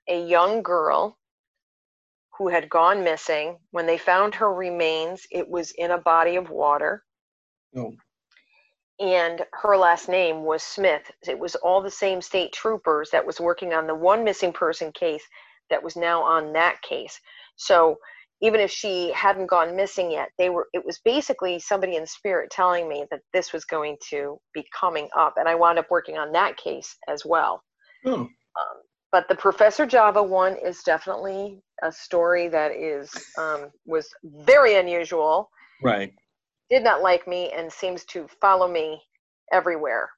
[0.09, 1.19] a young girl
[2.39, 3.59] who had gone missing.
[3.73, 7.05] When they found her remains, it was in a body of water
[7.77, 7.93] Oh.
[9.01, 11.11] and her last name was Smith.
[11.29, 14.93] It was all the same state troopers that was working on the one missing person
[14.93, 15.25] case
[15.71, 17.21] that was now on that case.
[17.57, 17.99] So
[18.43, 22.51] even if she hadn't gone missing yet, they were it was basically somebody in spirit
[22.51, 26.19] telling me that this was going to be coming up and I wound up working
[26.19, 27.63] on that case as well.
[28.07, 28.29] Oh.
[28.59, 28.83] Um,
[29.13, 35.51] but the Professor Java one is definitely a story that is um, was very unusual
[35.83, 36.13] right
[36.71, 39.01] did not like me and seems to follow me
[39.53, 40.11] everywhere.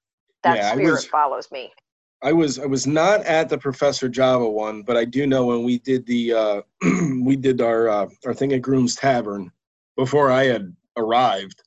[0.45, 1.73] That Yeah, spirit was- follows me.
[2.21, 5.63] I was I was not at the Professor Java one, but I do know when
[5.63, 6.63] we did the uh,
[7.23, 9.53] we did our uh, our thing at Groom's Tavern
[9.97, 11.63] before I had arrived.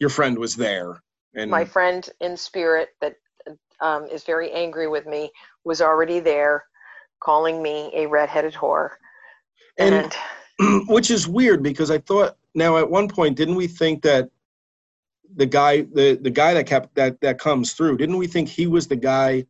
[0.00, 1.02] Your friend was there,
[1.34, 3.14] and My friend in spirit that
[3.80, 5.30] um, is very angry with me
[5.64, 6.64] was already there,
[7.20, 8.90] calling me a redheaded whore.
[9.78, 10.14] And-
[10.60, 14.30] And, which is weird because I thought now at one point didn't we think that
[15.34, 18.68] the guy the the guy that kept that that comes through didn't we think he
[18.68, 19.44] was the guy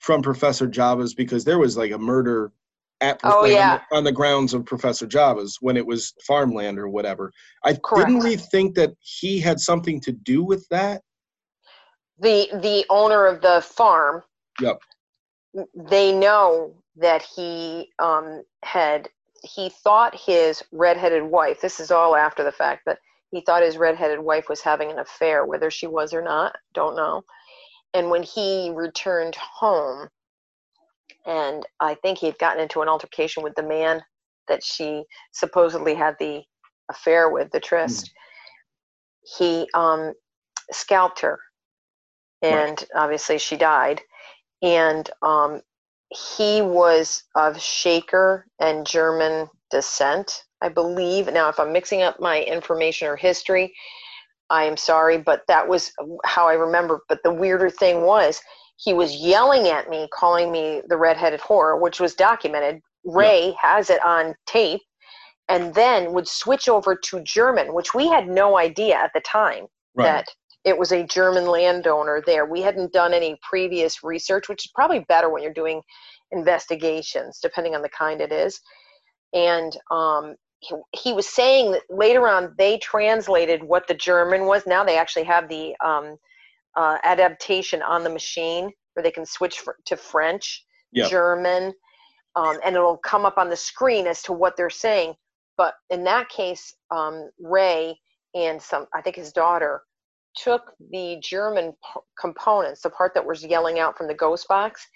[0.00, 2.52] from Professor Java's because there was like a murder
[3.00, 6.78] at Oh, like, on the- on, the, grounds of Professor Java's when it was farmland
[6.78, 7.32] or whatever.
[7.64, 8.08] I Correct.
[8.08, 11.00] didn't we think that he had something to do with that.
[12.18, 14.22] the the owner of the farm
[14.60, 14.78] Yep.
[15.74, 19.08] They know that he um, had
[19.42, 22.98] he thought his redheaded wife this is all after the fact but
[23.30, 26.96] he thought his redheaded wife was having an affair whether she was or not don't
[26.96, 27.22] know.
[27.92, 30.08] And when he returned home
[31.26, 34.02] and i think he had gotten into an altercation with the man
[34.48, 36.42] that she supposedly had the
[36.90, 38.12] affair with the tryst
[39.24, 40.12] he um,
[40.70, 41.38] scalped her.
[42.42, 44.02] And obviously she died
[44.64, 45.60] and um,
[46.10, 52.42] he was of shaker and german descent i believe now if i'm mixing up my
[52.42, 53.72] information or history
[54.50, 55.92] I am sorry, but that was
[56.24, 57.00] how I remember.
[57.08, 58.40] But the weirder thing was,
[58.76, 62.80] he was yelling at me, calling me the redheaded whore, which was documented.
[63.04, 63.54] Ray yeah.
[63.60, 64.80] has it on tape,
[65.48, 69.66] and then would switch over to German, which we had no idea at the time
[69.94, 70.04] right.
[70.04, 70.26] that
[70.64, 72.46] it was a German landowner there.
[72.46, 75.82] We hadn't done any previous research, which is probably better when you're doing
[76.32, 78.60] investigations, depending on the kind it is.
[79.34, 84.66] And um, he, he, was saying that later on they translated what the German was.
[84.66, 86.16] Now they actually have the um,
[86.76, 91.10] uh, adaptation on the machine where they can switch for, to French, yep.
[91.10, 91.72] German,
[92.36, 95.14] um, and it'll come up on the screen as to what they're saying.
[95.56, 97.98] But in that case, um, Ray
[98.34, 99.82] and some, I think his daughter,
[100.36, 104.86] took the German p- components, the part that was yelling out from the ghost box,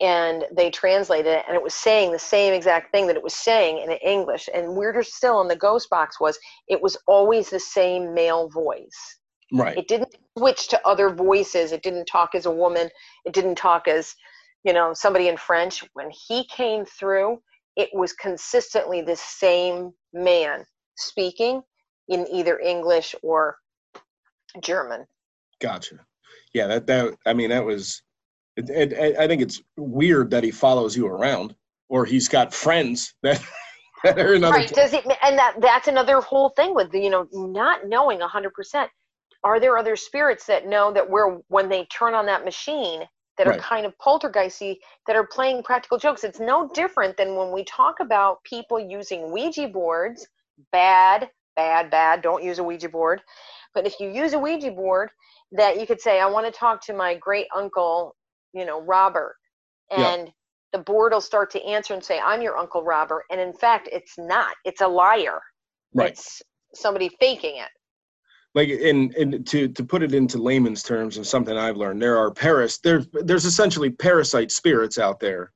[0.00, 3.34] and they translated it, and it was saying the same exact thing that it was
[3.34, 4.48] saying in English.
[4.52, 9.18] And weirder still, in the ghost box was it was always the same male voice.
[9.52, 9.76] Right.
[9.76, 11.72] It didn't switch to other voices.
[11.72, 12.88] It didn't talk as a woman.
[13.24, 14.14] It didn't talk as,
[14.64, 15.84] you know, somebody in French.
[15.92, 17.40] When he came through,
[17.76, 20.64] it was consistently the same man
[20.96, 21.62] speaking
[22.08, 23.56] in either English or
[24.60, 25.06] German.
[25.60, 25.96] Gotcha.
[26.54, 28.02] Yeah, that that I mean that was.
[28.56, 31.54] It, it, I think it's weird that he follows you around,
[31.88, 33.42] or he's got friends that.
[34.04, 34.68] that are in other right.
[34.68, 35.06] Does it?
[35.22, 38.90] And that that's another whole thing with you know not knowing hundred percent
[39.44, 43.02] are there other spirits that know that we're when they turn on that machine
[43.38, 43.58] that right.
[43.58, 44.76] are kind of poltergeisty
[45.06, 49.32] that are playing practical jokes it's no different than when we talk about people using
[49.32, 50.26] ouija boards
[50.70, 53.20] bad bad bad don't use a ouija board
[53.74, 55.10] but if you use a ouija board
[55.52, 58.14] that you could say i want to talk to my great uncle
[58.52, 59.36] you know robert
[59.90, 60.32] and yeah.
[60.72, 63.88] the board will start to answer and say i'm your uncle robert and in fact
[63.92, 65.40] it's not it's a liar
[65.94, 66.10] right.
[66.10, 66.42] it's
[66.74, 67.70] somebody faking it
[68.54, 72.18] like in and to to put it into layman's terms and something I've learned, there
[72.18, 75.52] are paras there's there's essentially parasite spirits out there.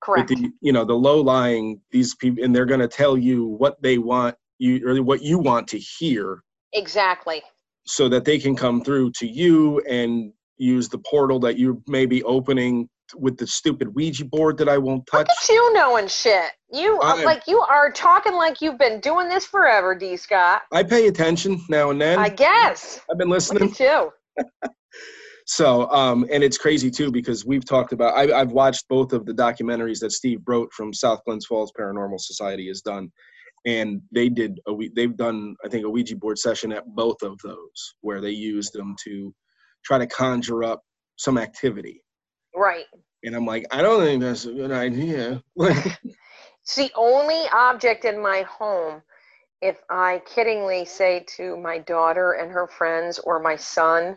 [0.00, 0.28] Correct.
[0.28, 3.98] The, you know, the low lying these people and they're gonna tell you what they
[3.98, 6.42] want you or what you want to hear.
[6.72, 7.42] Exactly.
[7.86, 12.06] So that they can come through to you and use the portal that you may
[12.06, 15.28] be opening with the stupid Ouija board that I won't touch.
[15.28, 16.50] Look at you knowing shit.
[16.72, 20.16] You I, like you are talking like you've been doing this forever, D.
[20.16, 20.62] Scott.
[20.72, 22.18] I pay attention now and then.
[22.18, 23.00] I guess.
[23.10, 23.72] I've been listening.
[23.72, 24.10] too.
[25.46, 28.14] so, um, and it's crazy too because we've talked about.
[28.14, 32.20] I, I've watched both of the documentaries that Steve Brote from South Glens Falls Paranormal
[32.20, 33.12] Society has done,
[33.66, 37.38] and they did a they've done I think a Ouija board session at both of
[37.44, 39.34] those where they used them to
[39.84, 40.82] try to conjure up
[41.16, 42.02] some activity
[42.56, 42.86] Right.
[43.22, 45.42] And I'm like, I don't think that's a good idea.
[45.56, 49.02] it's the only object in my home.
[49.60, 54.16] If I kiddingly say to my daughter and her friends or my son,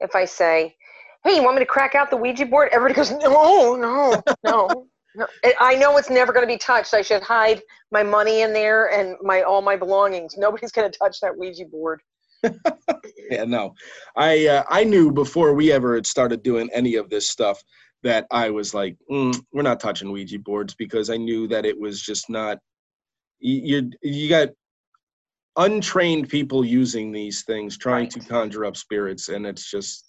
[0.00, 0.76] if I say,
[1.24, 2.70] hey, you want me to crack out the Ouija board?
[2.72, 4.86] Everybody goes, no, no, no.
[5.18, 5.26] no.
[5.60, 6.94] I know it's never going to be touched.
[6.94, 10.36] I should hide my money in there and my all my belongings.
[10.36, 12.00] Nobody's going to touch that Ouija board.
[13.30, 13.74] yeah, no,
[14.16, 17.60] I uh, I knew before we ever had started doing any of this stuff
[18.04, 21.78] that I was like, mm, we're not touching Ouija boards because I knew that it
[21.78, 22.58] was just not.
[23.40, 24.50] You you got
[25.56, 28.10] untrained people using these things, trying right.
[28.10, 30.07] to conjure up spirits, and it's just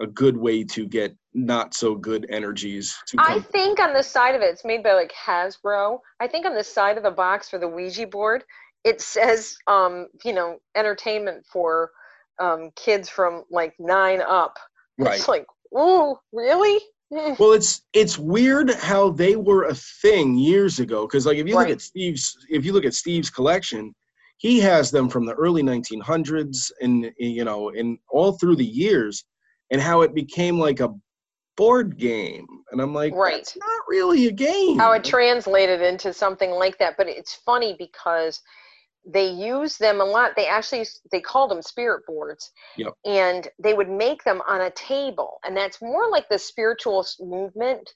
[0.00, 2.96] a good way to get not so good energies.
[3.18, 5.98] I think on the side of it, it's made by like Hasbro.
[6.20, 8.44] I think on the side of the box for the Ouija board,
[8.84, 11.90] it says um, you know entertainment for
[12.38, 14.58] um, kids from like nine up.
[14.98, 15.16] Right.
[15.16, 15.46] It's like,
[15.76, 16.80] ooh, really?
[17.10, 21.06] well, it's it's weird how they were a thing years ago.
[21.06, 21.68] Because like if you right.
[21.68, 23.94] look at Steve's, if you look at Steve's collection,
[24.36, 29.24] he has them from the early 1900s, and you know, and all through the years,
[29.70, 30.94] and how it became like a
[31.56, 32.46] board game.
[32.70, 33.38] And I'm like, right.
[33.40, 34.78] It's not really a game.
[34.78, 36.96] How it translated into something like that.
[36.96, 38.40] But it's funny because
[39.06, 42.92] they use them a lot they actually they called them spirit boards yep.
[43.04, 47.94] and they would make them on a table and that's more like the spiritual movement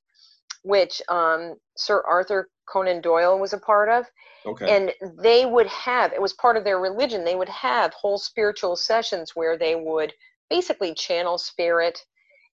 [0.62, 4.07] which um, sir arthur conan doyle was a part of
[4.47, 4.75] okay.
[4.75, 8.77] and they would have it was part of their religion they would have whole spiritual
[8.77, 10.12] sessions where they would
[10.53, 11.98] basically channel spirit.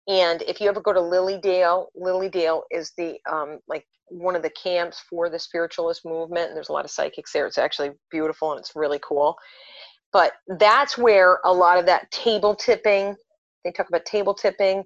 [0.09, 4.43] And if you ever go to Lily Dale lilydale is the um, like one of
[4.43, 7.47] the camps for the spiritualist movement and there's a lot of psychics there.
[7.47, 9.37] It's actually beautiful and it's really cool.
[10.11, 13.15] But that's where a lot of that table tipping
[13.65, 14.83] they talk about table tipping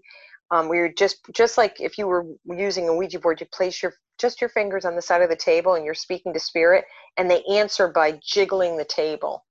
[0.50, 3.82] um, we are just just like if you were using a ouija board you place
[3.82, 6.84] your just your fingers on the side of the table and you're speaking to spirit
[7.16, 9.44] and they answer by jiggling the table.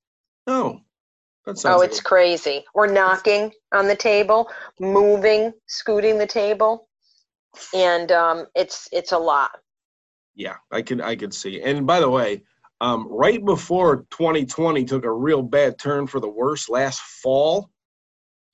[0.45, 0.81] Oh
[1.47, 2.65] Oh, it's a- crazy.
[2.73, 6.89] Or knocking on the table, moving, scooting the table,
[7.73, 9.51] and um, it's it's a lot.
[10.35, 11.61] yeah, I could I could see.
[11.61, 12.43] And by the way,
[12.81, 17.69] um, right before 2020 took a real bad turn for the worse last fall,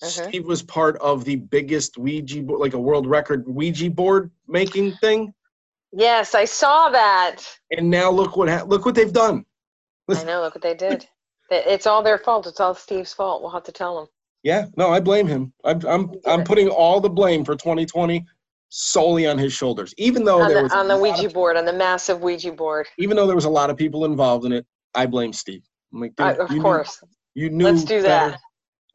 [0.04, 0.28] Mhm.
[0.28, 4.96] Steve was part of the biggest Ouija board, like a world record Ouija board making
[4.98, 5.34] thing.
[5.94, 7.38] Yes, I saw that.
[7.72, 9.46] And now look what ha- look what they've done.
[10.10, 10.42] I know.
[10.42, 11.08] Look what they did.
[11.52, 12.48] It- It's all their fault.
[12.48, 13.42] It's all Steve's fault.
[13.42, 14.08] We'll have to tell him.
[14.44, 15.54] Yeah, no, I blame him.
[15.64, 18.26] I'm I'm I'm putting all the blame for 2020
[18.70, 19.94] solely on his shoulders.
[19.98, 22.52] Even though on there the was on the Ouija of, board, on the massive Ouija
[22.52, 22.88] board.
[22.98, 25.62] even though there was a lot of people involved in it, I blame Steve.
[25.94, 27.04] I'm like, I, of you knew- course.
[27.36, 28.40] you knew Let's do better, that.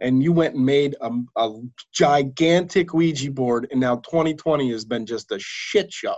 [0.00, 1.60] and you went and made a, a
[1.92, 6.16] gigantic Ouija board, and now 2020 has been just a shit show.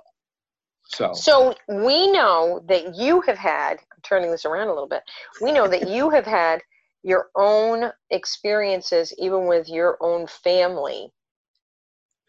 [0.87, 3.79] So, So we know that you have had.
[4.09, 5.03] Turning this around a little bit.
[5.41, 6.61] We know that you have had
[7.03, 11.13] your own experiences, even with your own family.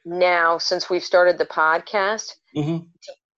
[0.06, 2.88] Now, since we've started the podcast, mhm.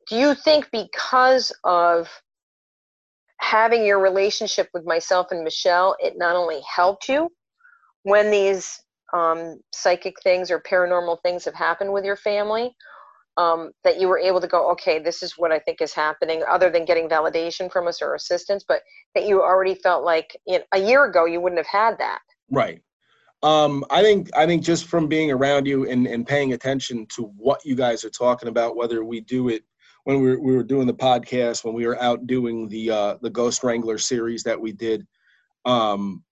[0.10, 2.10] do you think because of
[3.40, 7.30] having your relationship with myself and Michelle, it not only helped you
[8.04, 8.82] when these
[9.14, 12.76] um, psychic things or paranormal things have happened with your family,
[13.38, 16.44] um, that you were able to go, okay, this is what I think is happening,
[16.50, 18.82] other than getting validation from us or assistance, but
[19.16, 22.20] that you already felt like you know, a year ago you wouldn't have had that.
[22.50, 22.82] right.
[23.44, 27.24] Um, I think I think just from being around you and, and paying attention to
[27.38, 29.64] what you guys are talking about, whether we do it
[30.04, 33.16] when we were, we were doing the podcast, when we were out doing the uh,
[33.22, 35.08] the Ghost Wrangler series that we did,
[35.66, 36.24] um,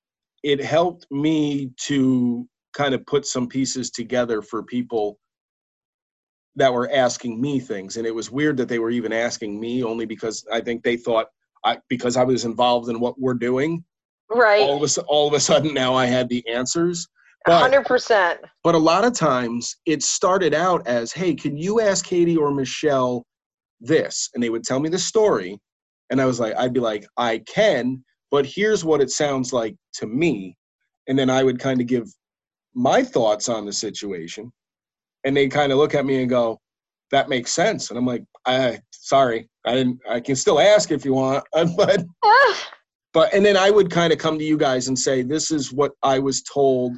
[0.43, 5.20] it helped me to kind of put some pieces together for people
[6.56, 9.84] that were asking me things, and it was weird that they were even asking me
[9.84, 11.28] only because I think they thought
[11.64, 13.84] I because I was involved in what we're doing.
[14.30, 14.62] Right.
[14.62, 17.08] All of a all of a sudden now I had the answers.
[17.45, 18.38] But 100%.
[18.64, 22.52] but a lot of times it started out as, hey, can you ask Katie or
[22.52, 23.26] Michelle
[23.80, 24.30] this?
[24.34, 25.58] And they would tell me the story.
[26.10, 29.76] And I was like, I'd be like, I can, but here's what it sounds like
[29.93, 30.58] to me.
[31.08, 32.08] And then I would kind of give
[32.74, 34.52] my thoughts on the situation.
[35.24, 36.59] And they kind of look at me and go,
[37.11, 37.89] that makes sense.
[37.89, 41.43] And I'm like, I sorry, I didn't I can still ask if you want,
[41.78, 42.05] but
[43.13, 45.74] but and then I would kind of come to you guys and say, this is
[45.74, 46.97] what I was told.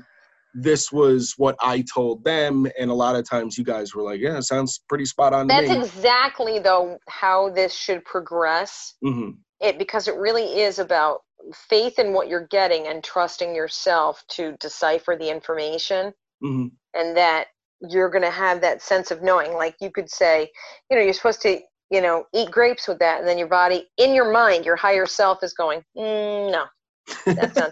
[0.53, 4.19] This was what I told them, and a lot of times you guys were like,
[4.19, 8.95] "Yeah, it sounds pretty spot on to That's me." exactly though how this should progress.
[9.01, 9.29] hmm
[9.61, 11.21] It because it really is about
[11.55, 17.47] faith in what you're getting and trusting yourself to decipher the information hmm and that
[17.89, 20.49] you're going to have that sense of knowing like you could say
[20.89, 21.59] you know you're supposed to
[21.89, 25.05] you know eat grapes with that and then your body in your mind your higher
[25.05, 26.65] self is going mm, no
[27.35, 27.57] that's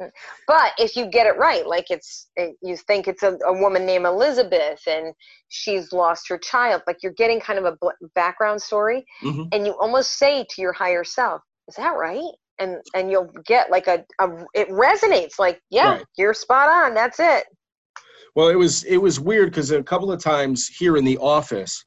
[0.00, 0.10] Mm.
[0.46, 3.84] but if you get it right like it's it, you think it's a, a woman
[3.84, 5.12] named elizabeth and
[5.48, 9.66] she's lost her child like you're getting kind of a bl- background story hmm and
[9.66, 12.22] you almost say to your higher self is that right
[12.58, 16.04] and and you'll get like a, a it resonates like yeah Right.
[16.16, 17.44] you're spot on that's it
[18.34, 21.84] Well, it was it was weird because a couple of times here in the office,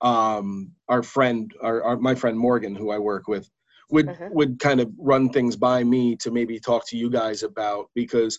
[0.00, 3.48] um, our friend, our, our my friend Morgan, who I work with,
[3.90, 4.32] would Mhm.
[4.32, 8.38] would kind of run things by me to maybe talk to you guys about because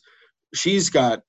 [0.53, 1.21] she's got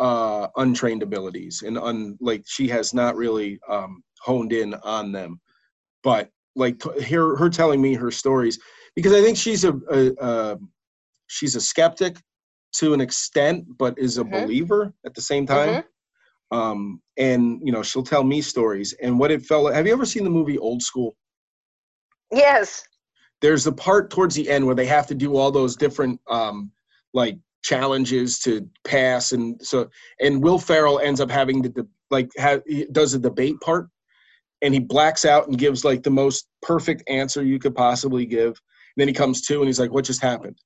[0.00, 5.40] uh, untrained abilities and un like she has not really um, honed in on them,
[6.02, 8.58] but like t- hear her telling me her stories
[8.96, 10.58] because I think she's a, a, a
[11.28, 12.16] she's a skeptic
[12.72, 14.30] to an extent, but is a Mhm.
[14.30, 15.84] believer at the same time.
[16.52, 18.92] Um, and you know, she'll tell me stories.
[19.02, 19.74] And what it felt like.
[19.74, 21.16] Have you ever seen the movie Old School?
[22.32, 22.84] yes
[23.40, 26.70] There's the part towards the end where they have to do all those different um,
[27.14, 29.88] like challenges to pass, and so
[30.20, 32.60] and Will Ferrell ends up having to de- like ha-
[32.92, 33.88] does the debate part,
[34.62, 38.48] and he blacks out and gives like the most perfect answer you could possibly give.
[38.50, 40.58] And then he comes to and he's like, "What just happened?"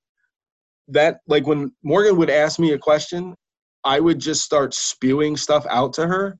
[0.88, 3.34] That like when Morgan would ask me a question,
[3.84, 6.38] I would just start spewing stuff out to her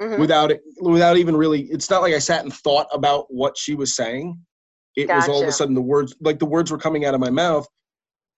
[0.00, 0.18] Mhm.
[0.18, 3.74] without it without even really it's not like I sat and thought about what she
[3.74, 4.38] was saying.
[4.94, 7.20] It was all of a sudden the words like the words were coming out of
[7.20, 7.66] my mouth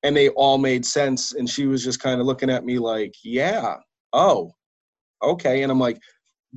[0.04, 3.12] and they all made sense and she was just kind of looking at me like,
[3.24, 3.76] "Yeah.
[4.12, 4.52] Oh.
[5.22, 5.98] Okay." And I'm like,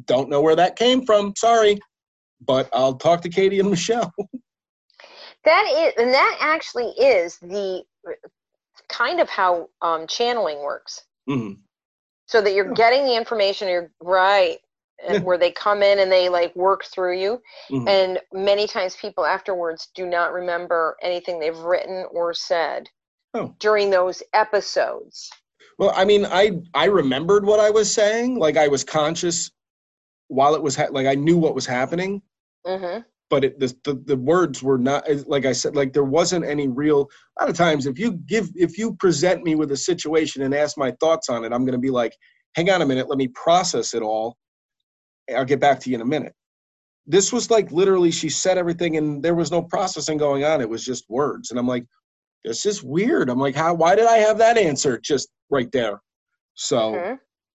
[0.06, 1.34] "Don't know where that came from.
[1.38, 1.80] Sorry."
[2.42, 4.12] But I'll talk to Katie and Michelle.
[5.46, 7.84] that is and that actually is the
[8.92, 11.58] kind of how um, channeling works Mhm.
[12.28, 12.74] so that you're Yeah.
[12.74, 14.60] getting the information you're right
[15.04, 15.24] and Yeah.
[15.24, 17.88] where they come in and they like work through you Mhm.
[17.88, 22.90] and many times people afterwards do not remember anything they've written or said
[23.34, 23.56] Oh.
[23.60, 25.30] during those episodes.
[25.80, 28.38] Well, I mean, I I remembered what I was saying.
[28.38, 29.52] Like I was conscious
[30.28, 32.22] while it was ha- like I knew what was happening,
[32.66, 33.00] hmm
[33.32, 35.76] but it, the, the the words were not like I said.
[35.76, 37.10] Like there wasn't any real.
[37.40, 40.54] A lot of times, if you give if you present me with a situation and
[40.54, 42.16] ask my thoughts on it, I'm going to be like,
[42.56, 44.38] hang on a minute, let me process it all.
[45.36, 46.34] I'll get back to you in a minute.
[47.08, 50.62] This was like literally, she said everything, and there was no processing going on.
[50.62, 51.86] It was just words, and I'm like,
[52.44, 53.30] this is weird.
[53.30, 53.74] I'm like, how?
[53.74, 56.02] Why did I have that answer just right there?
[56.54, 57.14] So hmm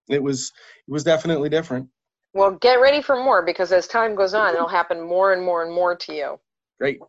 [0.08, 0.52] it was
[0.88, 1.88] it was definitely different.
[2.36, 5.62] Well, get ready for more because as time goes on, it'll happen more and more
[5.64, 6.38] and more to you.
[6.78, 7.00] Great,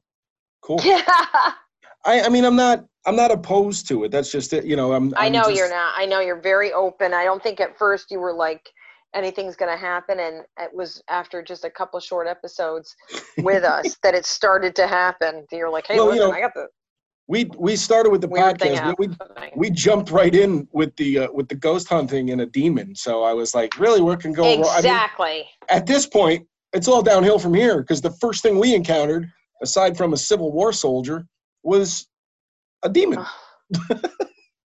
[0.61, 0.79] cool.
[0.83, 1.01] Yeah,
[2.05, 4.11] I I mean, I'm not I'm not opposed to it.
[4.11, 4.63] That's just it.
[4.63, 5.13] You know, I'm.
[5.17, 5.93] I I'm know just- you're not.
[5.97, 7.13] I know you're very open.
[7.13, 8.69] I don't think at first you were like
[9.13, 12.95] anything's going to happen, and it was after just a couple short episodes
[13.39, 15.45] with us that it started to happen.
[15.51, 16.67] You're like, hey, Well, you listen, know, I got the
[17.27, 18.95] We we started with the weird podcast.
[18.97, 19.09] We,
[19.55, 22.95] we jumped right in with the uh, with the ghost hunting and a demon.
[22.95, 24.63] So I was like, really, where can go wrong?
[24.63, 25.49] I mean, exactly.
[25.69, 29.29] at this point, it's all downhill from here because the first thing we encountered,
[29.61, 31.25] aside from a Civil War soldier,
[31.63, 32.07] was
[32.83, 33.25] a demon.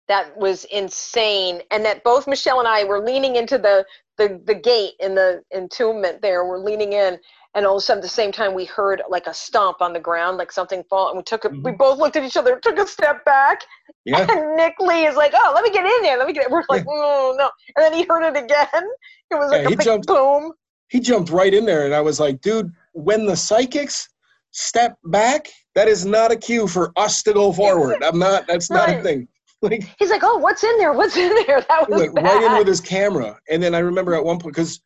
[0.09, 3.87] that was insane and that both michelle and i were leaning into the
[4.19, 7.17] the, the gate in the entombment there we're leaning in
[7.55, 9.93] and all of a sudden at the same time we heard like a stomp on
[9.93, 11.79] the ground like something fall and we took a we Mhm.
[11.79, 13.61] both looked at each other took a step back
[14.05, 14.27] Yeah.
[14.31, 16.63] and nick lee is like oh let me get in there let me get we're
[16.69, 18.85] like oh no and then he heard it again.
[19.31, 20.53] It was like Yeah, a he big jumped- boom.
[20.89, 24.09] he jumped right in there and i was like dude when the psychics
[24.53, 28.03] step back that is not a cue for us to go forward.
[28.03, 29.29] I'm not that's not a thing.
[29.63, 30.95] Like he's like oh what's in there?
[30.95, 31.61] What's in there?
[31.69, 32.25] That was bad.
[32.25, 34.81] right in with his camera and then i remember at one point because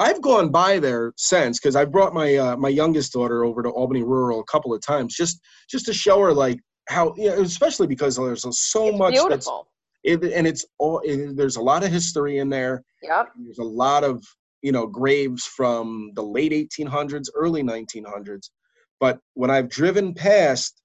[0.00, 3.70] i've gone by there since because i brought my uh, my youngest daughter over to
[3.70, 5.40] albany rural a couple of times just
[5.70, 6.58] just to show her like
[6.90, 9.68] how you know, especially because there's so it's much that's beautiful.
[10.02, 12.82] it, and it's all it, there's a lot of history in there.
[13.02, 13.28] Yep.
[13.44, 14.24] There's a lot of
[14.62, 18.50] you know graves from the late 1800s early 1900s
[18.98, 20.82] but when i've driven past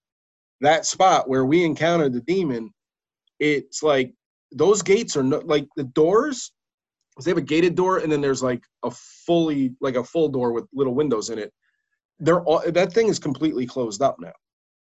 [0.61, 2.71] that spot where we encountered the demon
[3.39, 4.13] it's like
[4.53, 6.51] those gates are no, like the doors
[7.23, 10.51] they have a gated door and then there's like a fully like a full door
[10.51, 11.53] with little windows in it.
[12.19, 14.33] They're all that thing is completely closed up now.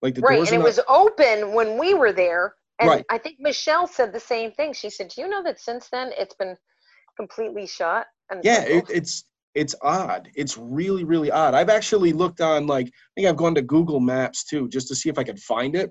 [0.03, 3.05] Like the right and it not- was open when we were there and Right.
[3.11, 4.73] i think michelle said the same thing.
[4.73, 6.57] She said do you know that since then it's been
[7.17, 10.29] completely shut and yeah it, "Oh, it's it's odd.
[10.35, 11.55] It's really really odd.
[11.55, 14.95] I've actually looked on like i think i've gone to google maps too just to
[14.95, 15.91] see if i could find it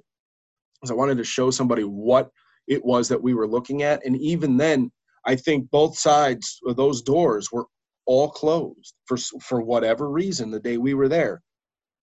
[0.79, 2.29] because i wanted to show somebody what
[2.67, 4.91] it was that we were looking at and even then
[5.25, 7.65] i think both sides of those doors were
[8.05, 11.41] all closed for for whatever reason the day we were there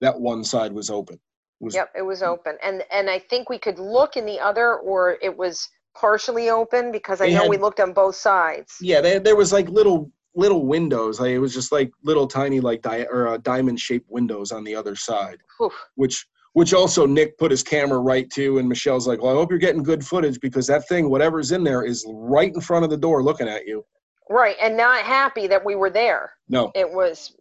[0.01, 1.17] that one side was open.
[1.61, 2.57] Was yep it was open.
[2.61, 6.91] And and i think we could look in the other or it was partially open
[6.91, 8.75] because i know had- we looked on both sides.
[8.81, 11.19] Yeah there, there was like little little windows.
[11.19, 14.63] Like it was just like little tiny like di- or uh, diamond shaped windows on
[14.63, 15.71] the other side Whew.
[15.95, 19.49] which which also Nick put his camera right to, and Michelle's like, "Well, I hope
[19.49, 22.89] you're getting good footage because that thing, whatever's in there, is right in front of
[22.89, 23.85] the door looking at you."
[24.29, 26.31] right and not happy that we were there.
[26.49, 27.35] No, it was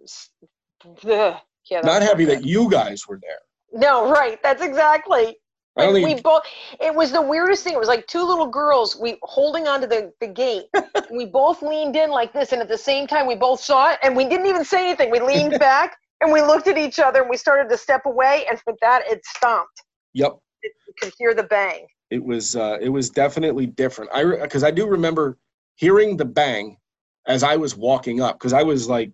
[1.08, 1.36] ugh,
[1.70, 3.80] yeah not happy that you guys were there.
[3.80, 5.36] no right that's exactly.
[5.78, 6.42] I don't we both
[6.80, 10.12] it was the weirdest thing it was like two little girls we holding onto the,
[10.20, 10.66] the gate.
[11.10, 13.98] We both leaned in like this and at the same time we both saw it
[14.02, 17.20] and we didn't even say anything we leaned back and we looked at each other
[17.20, 19.82] and we started to step away and with that it stomped
[20.14, 24.10] Yep, you could hear the bang it was uh, it was definitely different.
[24.12, 25.38] I because I do remember
[25.76, 26.76] hearing the bang
[27.26, 29.10] as I was walking up because I was like,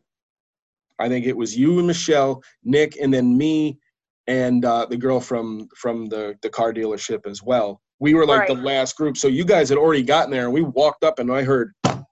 [0.99, 3.79] I think it was you and Michelle, Nick, and then me
[4.27, 7.81] and uh, the girl from from the the car dealership as well.
[8.01, 10.63] We were like the last group, so you guys had already gotten there, and we
[10.63, 12.05] walked up, and I heard, and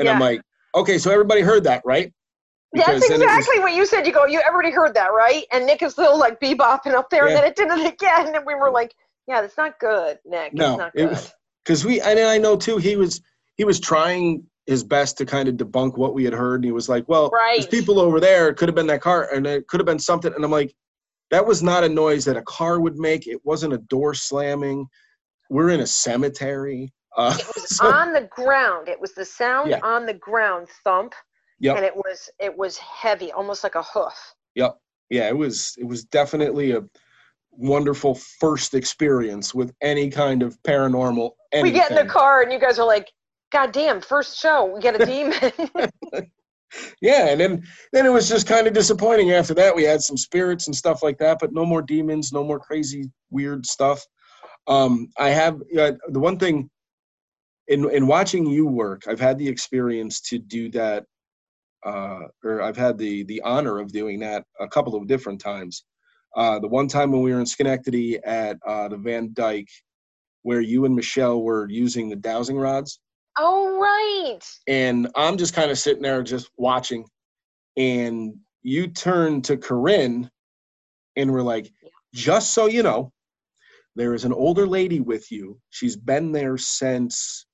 [0.00, 0.12] Yeah.
[0.12, 0.42] I'm like,
[0.74, 2.12] okay, so everybody heard that, right?
[2.74, 4.06] That's it was- exactly what you said.
[4.06, 5.44] You go you already heard that right?
[5.52, 8.34] And nick is still like bebopping up there and then it did it again.
[8.34, 8.94] And we were like
[9.28, 10.52] yeah that's not good nick.
[10.54, 11.10] No, it's not it good.
[11.10, 11.32] was-
[11.64, 13.20] because we and I know too he was
[13.56, 16.72] he was trying his best to kind of debunk what we had heard and he
[16.72, 17.70] was like well there's Right.
[17.70, 18.48] people over there.
[18.48, 20.74] It could have been that car and it could have been something and i'm like
[21.30, 23.26] that was not a noise that a car would make.
[23.26, 24.86] It wasn't a door slamming.
[25.48, 26.92] We're in a cemetery.
[27.16, 28.88] Uh, it was so- on the ground.
[28.88, 29.80] It was the sound Yeah.
[29.82, 31.14] on the ground thump
[31.62, 31.76] Yep.
[31.76, 34.76] and it was it was heavy almost like a hoof yep
[35.10, 36.82] yeah it was it was definitely a
[37.52, 41.72] wonderful first experience with any kind of paranormal anything.
[41.72, 43.10] we get in the car and you guys are like
[43.52, 45.52] god damn first show we get a demon
[47.00, 50.16] yeah and then then it was just kind of disappointing after that we had some
[50.16, 54.04] spirits and stuff like that but no more demons no more crazy weird stuff
[54.66, 56.70] Um, I have uh, the one thing
[57.68, 59.02] in in watching you work.
[59.08, 61.04] I've had the experience to do that,
[61.84, 65.84] uh, or I've had the the honor of doing that a couple of different times.
[66.36, 69.68] Uh, the one time when we were in Schenectady at uh, the Van Dyck,
[70.42, 73.00] where you and Michelle were using the dowsing rods,
[73.38, 74.40] Oh right.
[74.66, 77.04] and I'm just kind of sitting there just watching,
[77.76, 80.30] and you turn to Corinne,
[81.16, 81.70] and we're like,
[82.14, 83.12] just so you know,
[83.96, 85.58] there is an older lady with you.
[85.70, 87.46] She's been there since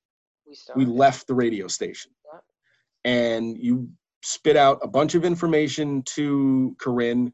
[0.47, 2.12] We we left the radio station.
[3.05, 3.89] And you
[4.23, 7.33] spit out a bunch of information to Corinne,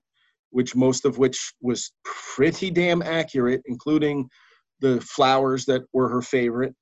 [0.51, 4.29] which most of which was pretty damn accurate, including
[4.81, 6.75] the flowers that were her favorite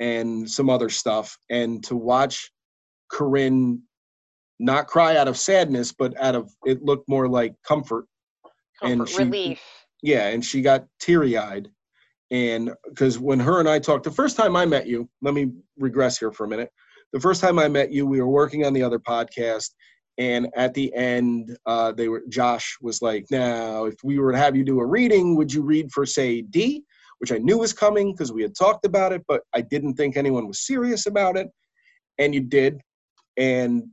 [0.00, 1.36] and some other stuff.
[1.48, 2.50] And to watch
[3.10, 3.82] Corinne
[4.58, 8.06] not cry out of sadness, but out of it looked more like comfort
[8.82, 9.62] and she- relief.
[10.02, 11.68] yeah, and she got teary eyed.
[12.30, 15.52] And because when her and I talked, the first time I met you, let me
[15.78, 16.70] regress here for a minute.
[17.12, 19.70] The first time I met you, we were working on the other podcast.
[20.18, 24.38] And at the end, uh, they were Josh was like, "Now, if we were to
[24.38, 26.84] have you do a reading, would you read for say D?"
[27.18, 30.16] Which I knew was coming because we had talked about it, but I didn't think
[30.16, 31.48] anyone was serious about it.
[32.18, 32.80] And you did,
[33.36, 33.84] and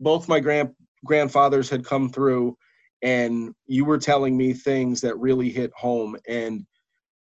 [0.00, 0.70] both my grand
[1.04, 2.56] grandfathers had come through,
[3.02, 6.64] and you were telling me things that really hit home and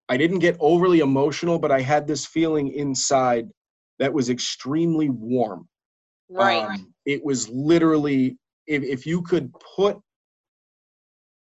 [0.09, 3.47] i didn't get overly emotional but i had this feeling inside
[3.99, 5.67] that was extremely warm
[6.29, 6.63] Right.
[6.63, 8.37] Um, it was literally
[8.67, 9.99] if, if you could put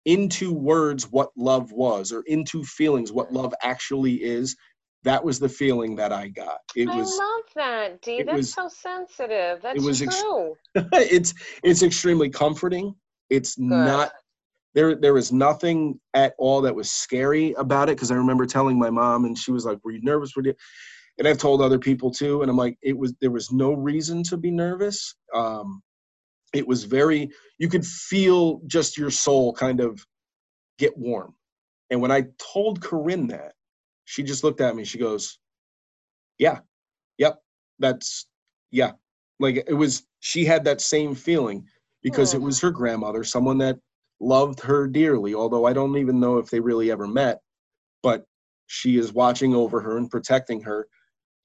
[0.04, 4.56] into words what love was or into feelings what love actually is
[5.04, 8.18] that was the feeling that i got it I was love that, Dee.
[8.18, 9.62] it That's was- so sensitive.
[9.62, 10.56] That's was ex- true.
[10.92, 11.32] it's
[11.62, 12.92] it's extremely comforting
[13.30, 14.10] it's not
[14.74, 18.76] there there was nothing at all that was scary about it because i remember telling
[18.76, 20.54] my mom and she was like were you nervous were you
[21.18, 24.22] and i've told other people too and i'm like it was there was no reason
[24.22, 25.14] to be nervous.
[25.34, 25.82] Um
[26.54, 30.04] it was very you could feel just your soul kind of
[30.78, 31.34] get warm.
[31.90, 33.54] And when i told corinne that
[34.04, 35.38] she just looked at me she goes
[36.38, 36.60] yeah
[37.18, 37.38] yep
[37.78, 38.26] that's
[38.70, 38.92] yeah.
[39.40, 41.66] Like it was she had that same feeling
[42.02, 42.44] because it Hmm.
[42.44, 43.78] was her grandmother someone that
[44.20, 47.40] loved her dearly although i don't even know if they really ever met
[48.02, 48.24] but
[48.66, 50.86] she is watching over her and protecting her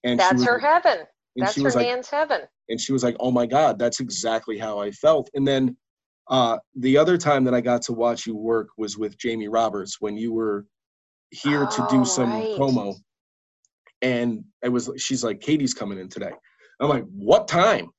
[0.08, 1.06] and That's her heaven.
[1.36, 2.42] That's her like Nan's heaven.
[2.70, 5.30] and she was like oh my god that's exactly how i felt.
[5.36, 5.78] And then
[6.30, 9.98] uh the other time that i got to watch you work was with jamie roberts
[10.02, 10.66] when you were
[11.32, 12.56] here to Oh, do some right.
[12.58, 12.96] promo.
[14.02, 16.32] And it was she's like katie's coming in today.
[16.80, 17.90] I'm like what time?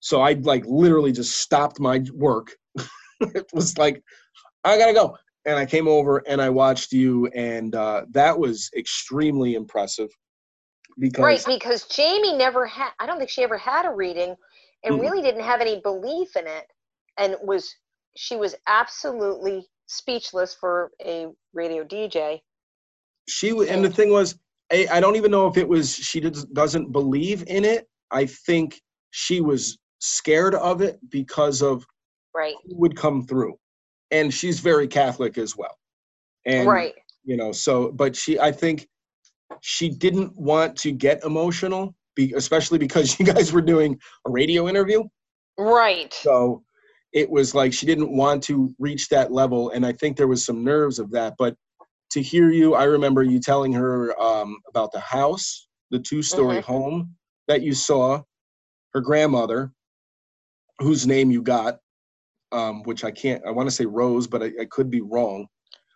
[0.00, 2.54] So i like literally just stopped my work.
[3.20, 4.02] It was like
[4.64, 5.16] i gotta go.
[5.46, 10.10] And i came over and i watched you and uh that was extremely impressive
[10.98, 14.34] because Right, because Jamie never had, I don't think she ever had a reading
[14.84, 15.00] and Mm-mm.
[15.00, 16.66] really didn't have any belief in it
[17.18, 17.74] and was,
[18.16, 22.40] she was absolutely speechless for a radio DJ.
[23.28, 24.38] she w- and the thing was
[24.72, 28.26] I, I don't even know if it was she does, doesn't believe in it i
[28.26, 28.80] think
[29.10, 31.86] she was scared of it because of
[32.34, 33.54] Right, would come through
[34.10, 35.76] and she's very catholic as well
[36.46, 36.94] and right.
[37.24, 38.88] you know so but she i think
[39.60, 44.68] she didn't want to get emotional be, especially because you guys were doing a radio
[44.68, 45.02] interview
[45.58, 46.12] Right.
[46.12, 46.62] so
[47.12, 50.44] it was like she didn't want to reach that level and i think there was
[50.44, 51.54] some nerves of that but
[52.10, 56.58] to hear you i remember you telling her um, about the house the two story
[56.58, 56.64] Mhm.
[56.64, 57.14] home
[57.48, 58.20] that you saw
[58.94, 59.72] her grandmother
[60.78, 61.78] whose name you got
[62.52, 65.46] um, which i can't i want to say rose but I, I could be wrong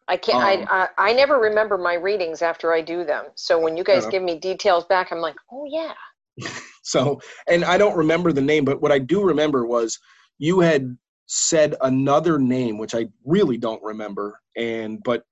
[0.09, 3.26] I can't, Um, I, I, I never remember my readings after I do them.
[3.34, 4.12] So when you guys enough.
[4.12, 5.94] give me details back, I'm like, oh yeah.
[6.82, 9.98] So, and I don't remember the name, but what I do remember was
[10.38, 10.96] you had
[11.26, 14.40] said another name, which I really don't remember.
[14.56, 15.22] And, but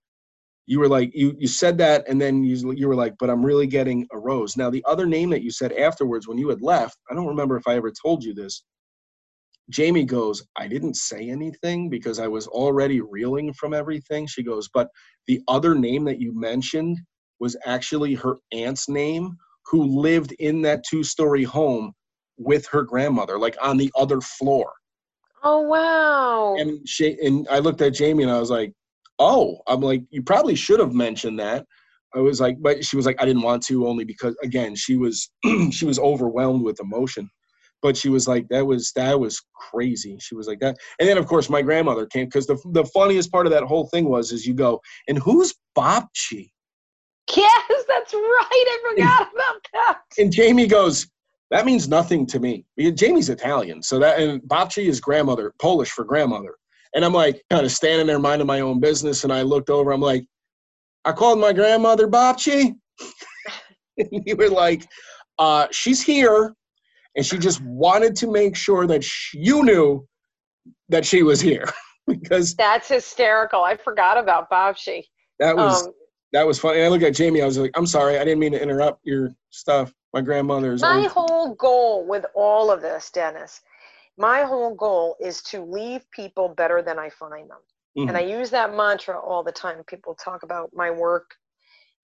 [0.67, 3.43] you were like, you, you said that, and then you, you were like, but I'm
[3.43, 4.59] really getting a rose.
[4.59, 7.57] Now, the other name that you said afterwards when you had left, I don't remember
[7.57, 8.63] if I ever told you this.
[9.71, 14.27] Jamie goes, I didn't say anything because I was already reeling from everything.
[14.27, 14.89] She goes, but
[15.27, 16.99] the other name that you mentioned
[17.41, 19.37] was actually her aunt's name
[19.67, 21.93] who lived in that two story home
[22.39, 24.73] with her grandmother, like on the other floor.
[25.43, 26.57] Oh wow.
[26.57, 28.73] And she and I looked at Jamie and I was like,
[29.19, 31.67] Oh, I'm like, you probably should have mentioned that.
[32.15, 34.97] I was like, but she was like, I didn't want to only because again, she
[34.97, 35.31] was
[35.71, 37.29] she was overwhelmed with emotion.
[37.87, 40.17] But she was like, that was that was crazy.
[40.19, 40.77] She was like that.
[40.99, 43.87] And then of course my grandmother came because the the funniest part of that whole
[43.87, 46.51] thing was is you go, and who's Babci?
[47.37, 48.49] Yes, that's right.
[48.53, 50.01] I forgot about that.
[50.19, 51.07] And Jamie goes,
[51.53, 52.65] that means nothing to me.
[52.77, 56.57] Jamie's Italian, so that and babci is grandmother, Polish for grandmother.
[56.93, 59.93] And I'm like kind of standing there minding my own business, and I looked over.
[59.93, 60.27] I'm like,
[61.05, 62.75] I called my grandmother babci,
[63.97, 64.85] and you were like,
[65.39, 66.57] uh, she's here,
[67.17, 70.07] and she just wanted to make sure that sh- you knew
[70.89, 71.65] that she was here
[72.07, 73.63] because That's hysterical.
[73.65, 75.03] I forgot about Babci.
[75.41, 75.93] that was Um,
[76.33, 76.79] that was funny.
[76.79, 77.41] And I look at Jamie.
[77.41, 79.93] I was like, I'm sorry, I didn't mean to interrupt your stuff.
[80.13, 80.83] My grandmother's.
[80.83, 83.61] my whole goal with all of this, Dennis,
[84.19, 87.59] my whole goal is to leave people better than I find them.
[87.99, 88.09] Mhm.
[88.09, 89.83] And I use that mantra all the time.
[89.85, 91.35] People talk about my work.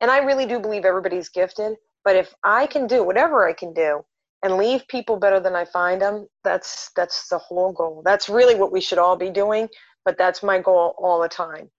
[0.01, 1.77] And I really do believe everybody's gifted.
[2.05, 4.05] But if I can do whatever I can do
[4.43, 8.03] and leave people better than I find them, that's that's the whole goal.
[8.05, 9.69] That's really what we should all be doing.
[10.05, 11.71] But that's my goal all the time.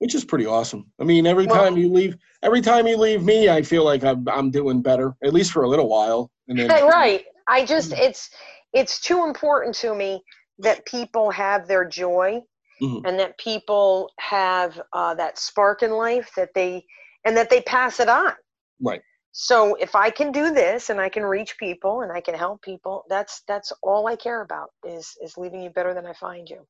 [0.00, 0.84] which is pretty awesome.
[1.00, 4.04] I mean, every Well- time you leave, every time you leave me, I feel like
[4.04, 6.30] I'm I'm doing better, at least for a little while.
[6.48, 7.24] And then, right.
[7.48, 8.28] I just it's
[8.74, 10.22] it's too important to me
[10.58, 12.42] that people have their joy
[12.82, 13.06] Mhm.
[13.06, 16.84] and that people have uh, that spark in life that they
[17.24, 18.34] and that they pass it on.
[18.82, 19.00] Right.
[19.36, 22.62] So if I can do this and I can reach people and I can help
[22.62, 26.48] people, that's that's all I care about is is leaving you better than I find
[26.48, 26.64] you.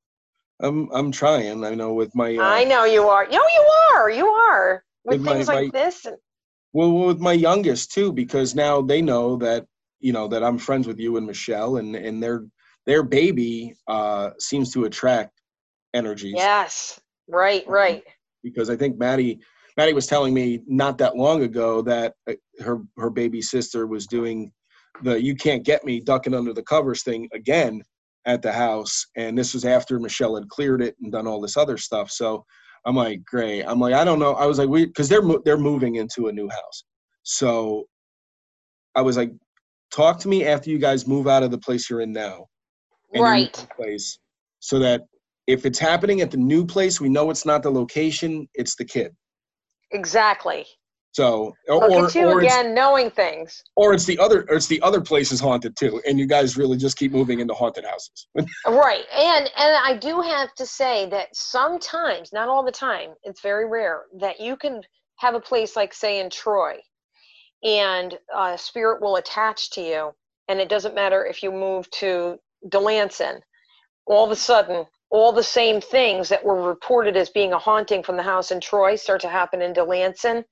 [0.61, 1.63] I'm I'm trying.
[1.63, 3.27] I know with my uh, I know you are.
[3.27, 4.11] No, you are.
[4.11, 6.07] You are with, With my- things like my- this.
[6.07, 6.17] And,
[6.73, 9.67] well with my youngest too, because now they know that
[10.01, 12.47] you know that I'm friends with you and Michelle, and and their
[12.87, 15.39] their baby uh, seems to attract
[15.93, 16.35] energies.
[16.37, 16.99] yes.
[17.29, 17.67] Right.
[17.69, 18.05] Right.
[18.43, 19.41] because I think Maddie
[19.77, 24.07] Maddie was telling me not that long ago that uh, her her baby sister was
[24.07, 24.53] doing
[25.03, 27.83] the "you can't get me" ducking under the covers thing again
[28.27, 31.57] at the house, and this was after Michelle had cleared it and done all this
[31.57, 32.11] other stuff.
[32.11, 32.45] So
[32.87, 33.63] I'm like, great.
[33.65, 34.35] I'm like, I don't know.
[34.35, 36.85] I was like, we because they're they're moving into a new house,
[37.23, 37.85] so
[38.95, 39.33] I was like,
[39.91, 42.47] talk to me after you guys move out of the place you're in now,
[43.13, 43.67] and you move Right.
[43.77, 44.19] place,
[44.61, 45.03] so that
[45.49, 48.85] if it's happening at the new place, we know it's not the location, it's the
[48.85, 49.15] kid.
[49.95, 50.67] Exactly.
[51.13, 53.63] So, Look or at you or again, knowing things.
[53.77, 56.77] or it's the other, or it's the other places haunted too, and you guys really
[56.77, 58.27] just keep moving into haunted houses.
[58.67, 59.05] Right.
[59.17, 63.69] And and I do have to say that sometimes, not all the time, it's very
[63.69, 64.83] rare that you can
[65.19, 66.79] have a place like say in Troy
[67.63, 70.13] and uh, spirit will attach to you
[70.49, 72.39] and it doesn't matter if you move to
[72.69, 73.41] Delanson.
[74.07, 74.85] All of a sudden,
[75.15, 78.61] all the same things that were reported as being a haunting from the house in
[78.61, 80.45] Troy start to happen in Delanson.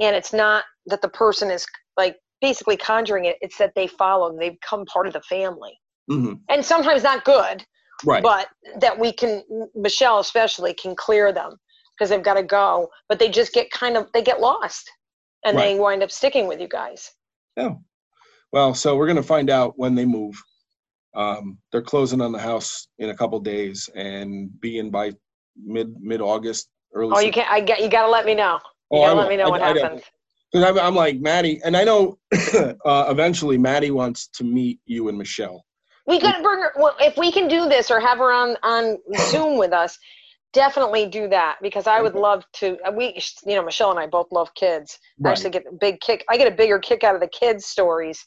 [0.00, 1.64] And it's not that the person is
[1.96, 4.38] like basically conjuring it, it's that they follow, them.
[4.40, 5.78] they become part of the family.
[6.10, 7.64] hmm And sometimes not good,
[8.04, 8.20] Right.
[8.24, 8.48] but
[8.80, 9.44] that we can
[9.76, 11.56] michelle especially can clear them
[11.96, 14.90] because they've got to go but they just get kind of they get lost
[15.44, 17.12] and they wind up sticking with you guys
[17.56, 17.74] Yeah.
[18.52, 20.42] Well, so we're gonna find out when they move.
[21.16, 25.12] Um, they're closing on the house in a couple days and be in by
[25.56, 27.12] mid mid August, early.
[27.16, 28.58] oh you can't i get you got to let me know
[28.92, 30.02] you Oh, got I to let me know I- what I happens
[30.52, 32.18] Because I'm, I'm like Maddie, and I know
[32.84, 35.64] uh, eventually Maddie wants to meet you and Michelle.
[36.06, 38.98] we could bring her well, if we can do this or have her on on
[39.16, 39.98] zoom with us
[40.52, 44.06] definitely do that because i would love to uh, we you know michelle and i
[44.06, 45.32] both love kids I Right.
[45.32, 48.24] actually get a big kick i get a bigger kick out of the kids stories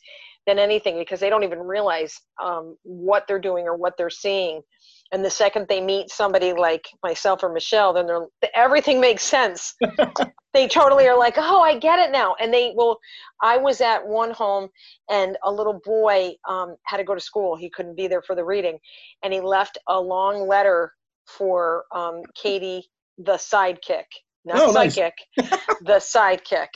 [0.48, 4.62] than anything because they don't even realize um, what they're doing or what they're seeing.
[5.12, 8.26] And the second they meet somebody like myself or michelle then they're
[8.56, 9.76] everything makes sense.
[10.54, 12.36] They totally are like oh i get it now.
[12.42, 12.98] And they will
[13.44, 14.70] i was at one home
[15.10, 17.56] and a little boy um, had to go to school.
[17.56, 18.80] He couldn't be there for the reading.
[19.24, 20.94] And he left a long letter
[21.28, 22.88] for um, katie
[23.20, 24.06] the sidekick.
[24.46, 24.96] Not Oh, nice.
[25.82, 26.70] the sidekick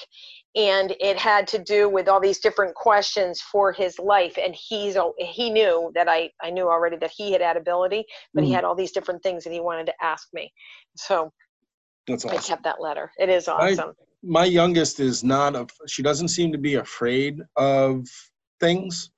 [0.56, 4.38] and it had to do with all these different questions for his life.
[4.44, 8.44] And he's he knew that i i knew already that he had had ability but
[8.44, 8.56] he Mhm.
[8.56, 10.52] had all these different things that he wanted to ask me.
[10.96, 11.32] So
[12.08, 13.12] That's i kept that letter.
[13.18, 13.94] It is awesome.
[14.24, 18.06] my youngest is not a she doesn't seem to be afraid of
[18.60, 19.12] things.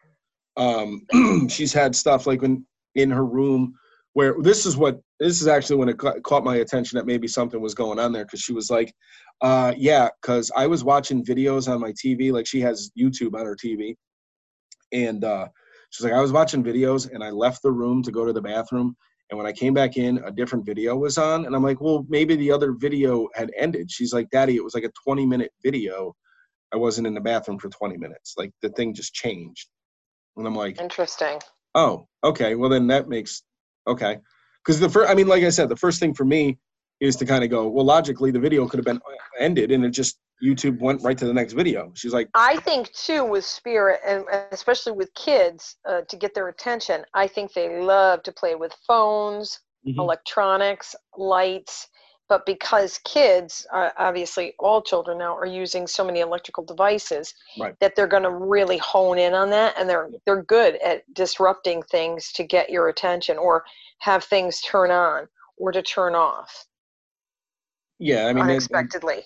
[0.55, 1.05] Um
[1.49, 2.65] she's had stuff like when
[2.95, 3.73] in her room
[4.13, 7.59] where this is what this is actually when it caught my attention that maybe something
[7.59, 8.93] was going on there because she was like
[9.43, 13.45] uh yeah because i was watching videos on my tv like she has youtube on
[13.45, 13.95] her tv
[14.91, 15.47] and uh
[15.91, 18.41] she's like i was watching videos and i left the room to go to the
[18.41, 18.95] bathroom
[19.29, 21.45] and when I came back in, a different video was on.
[21.45, 23.89] And I'm like, well, maybe the other video had ended.
[23.89, 26.13] She's like, Daddy, it was like a 20 minute video.
[26.71, 28.35] I wasn't in the bathroom for 20 minutes.
[28.37, 29.69] Like the thing just changed.
[30.35, 31.39] And I'm like, interesting
[31.75, 32.55] oh, okay.
[32.55, 33.43] Well, then that makes,
[33.87, 34.19] okay.
[34.63, 36.57] Because the first, I mean, like I said, the first thing for me
[37.03, 39.01] is to kind of go, well, logically, the video could have been
[39.37, 41.91] ended and it just YouTube went right to the next video.
[41.95, 46.47] She's like, I think too with spirit and especially with kids uh, to get their
[46.47, 47.03] attention.
[47.13, 49.97] I think they love to play with phones, Mhm.
[49.99, 51.89] electronics, lights.
[52.29, 57.75] But because kids, uh, obviously all children now are using so many electrical devices, Right.
[57.81, 61.83] that they're going to really hone in on that, and they're they're good at disrupting
[61.83, 63.65] things to get your attention, or
[63.99, 65.27] have things turn on
[65.57, 66.65] or to turn off
[67.99, 69.23] yeah, I mean, it- unexpectedly.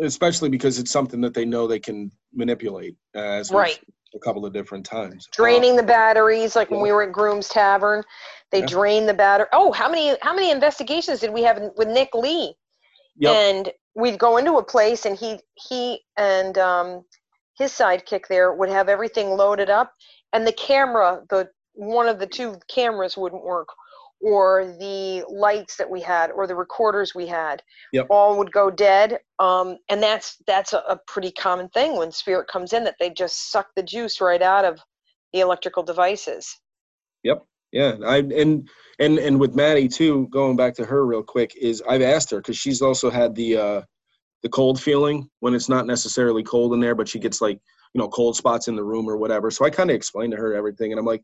[0.00, 3.78] especially because it's something that they know they can manipulate uh, as Right.
[4.14, 5.28] a couple of different times.
[5.32, 8.02] draining the batteries like when we were at groom's tavern
[8.50, 8.66] they Yeah.
[8.66, 12.54] drain the battery oh how many how many investigations did we have with nick lee
[13.18, 13.34] Yep.
[13.36, 17.04] and we'd go into a place and he he and um,
[17.58, 19.92] his sidekick there would have everything loaded up
[20.32, 23.68] and the camera the one of the two cameras wouldn't work
[24.20, 27.62] or the lights that we had or the recorders we had
[27.92, 28.08] Yep.
[28.10, 32.48] all would go dead um, and that's that's a, a pretty common thing when spirit
[32.48, 34.80] comes in that they just suck the juice right out of
[35.32, 36.56] the electrical devices
[37.24, 37.44] Yep.
[37.72, 38.68] Yeah, I and
[38.98, 40.28] and and with Maddie too.
[40.30, 43.56] Going back to her real quick is I've asked her because she's also had the
[43.58, 43.82] uh
[44.42, 47.60] the cold feeling when it's not necessarily cold in there, but she gets like
[47.94, 49.50] you know cold spots in the room or whatever.
[49.50, 51.22] So I kind of explained to her everything, and I'm like,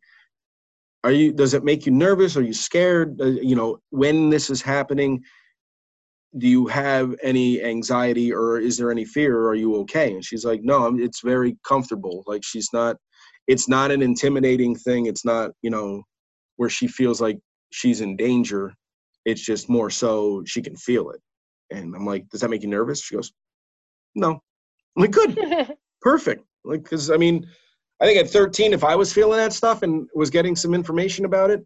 [1.04, 1.32] "Are you?
[1.32, 2.36] Does it make you nervous?
[2.36, 3.20] Are you scared?
[3.20, 5.22] Uh, you know, when this is happening,
[6.38, 9.38] do you have any anxiety or is there any fear?
[9.38, 12.24] Or are you okay?" And she's like, "No, I'm, it's very comfortable.
[12.26, 12.96] Like she's not.
[13.46, 15.06] It's not an intimidating thing.
[15.06, 16.02] It's not you know."
[16.56, 17.38] where she feels like
[17.72, 18.72] she's in danger.
[19.24, 21.20] It's just more so she can feel it.
[21.70, 23.02] And I'm like, does that make you nervous?
[23.02, 23.32] She goes,
[24.14, 24.40] no.
[24.96, 25.38] I'm like, good,
[26.02, 26.44] perfect.
[26.64, 27.46] Like, because I mean,
[28.04, 31.24] I think at 13, if I was feeling that stuff and was getting some information
[31.24, 31.64] about it,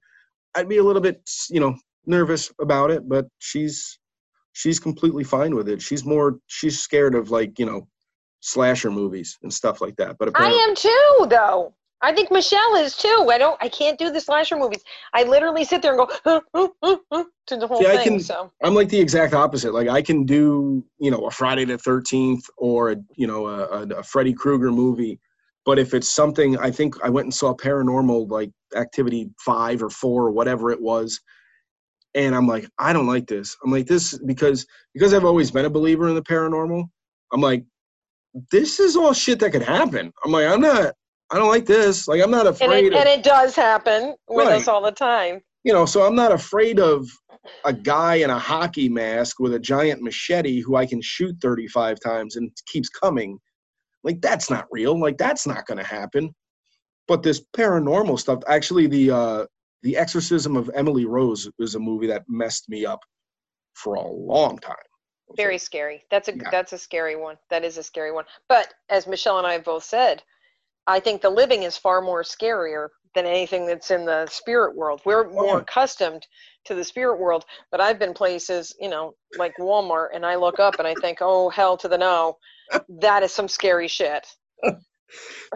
[0.55, 1.21] I'd be a little bit,
[1.51, 1.75] you know,
[2.07, 3.09] nervous about it.
[3.09, 3.99] But she's
[4.53, 5.83] she's completely fine with it.
[5.83, 7.89] She's more she's scared of like you know
[8.39, 10.17] slasher movies and stuff like that.
[10.17, 11.75] But I am too, though.
[12.03, 13.27] I think Michelle is too.
[13.29, 13.61] I don't.
[13.61, 14.85] I can't do the slasher movies.
[15.15, 18.05] I literally sit there and go "Huh, huh, huh, huh," to the whole See, I
[18.05, 19.75] can- so I'm like the exact opposite.
[19.75, 23.65] Like I can do, you know, a Friday the 13th or a, you know, a,
[23.65, 25.19] a, a Freddy Krueger movie.
[25.69, 29.91] But if it's something, I think I went and saw Paranormal like Activity five or
[29.91, 31.21] four or whatever it was,
[32.15, 33.55] and I'm like, I don't like this.
[33.63, 34.65] I'm like this because
[34.95, 36.89] because I've always been a believer in the paranormal.
[37.35, 37.67] I'm like,
[38.51, 40.11] this is all shit that could happen.
[40.25, 40.95] I'm like, I'm not.
[41.31, 42.09] I don't like this.
[42.09, 42.87] Like I'm not and afraid.
[42.87, 44.63] it, of, and it does happen with Right.
[44.63, 45.43] us all the time.
[45.65, 47.07] you know, so I'm not afraid of
[47.67, 52.01] a guy in a hockey mask with a giant machete who I can shoot 35
[52.01, 53.39] times and keeps coming.
[54.05, 54.99] Like that's not real.
[54.99, 56.35] Like that's not going to happen.
[57.07, 59.47] But this paranormal stuff, actually, the uh,
[59.83, 63.01] the Exorcism of Emily Rose is a movie that messed me up
[63.75, 64.77] for a long time.
[65.37, 66.05] Very scary.
[66.11, 66.51] That's a Yeah.
[66.51, 67.37] that's a scary one.
[67.51, 68.25] That is a scary one.
[68.49, 70.23] But as Michelle and I have both said,
[70.87, 75.01] I think the living is far more scarier than anything that's in the spirit world.
[75.05, 75.63] We're oh, more yeah.
[75.63, 76.27] accustomed
[76.67, 80.61] to the spirit world, but I've been places, you know, like Walmart, and I look
[80.61, 82.37] up and I think, oh hell to the no,
[83.01, 84.27] that is some scary shit.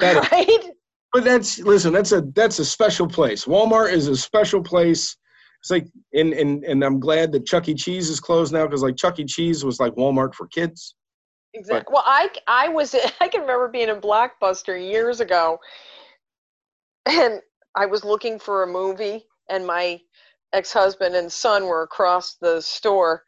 [0.00, 0.72] That- right?
[1.12, 1.92] But that's listen.
[1.92, 3.44] That's a that's a special place.
[3.44, 5.14] Walmart is a special place.
[5.60, 7.74] It's like and and and I'm glad that Chuck E.
[7.74, 9.24] Cheese is closed now because like Chuck E.
[9.24, 10.94] Cheese was like Walmart for kids.
[11.54, 11.92] Exactly.
[11.92, 15.58] Well, I I was I can remember being in Blockbuster years ago,
[17.06, 17.40] and
[17.74, 20.00] I was looking for a movie, and my
[20.52, 23.22] ex-husband and son were across the store,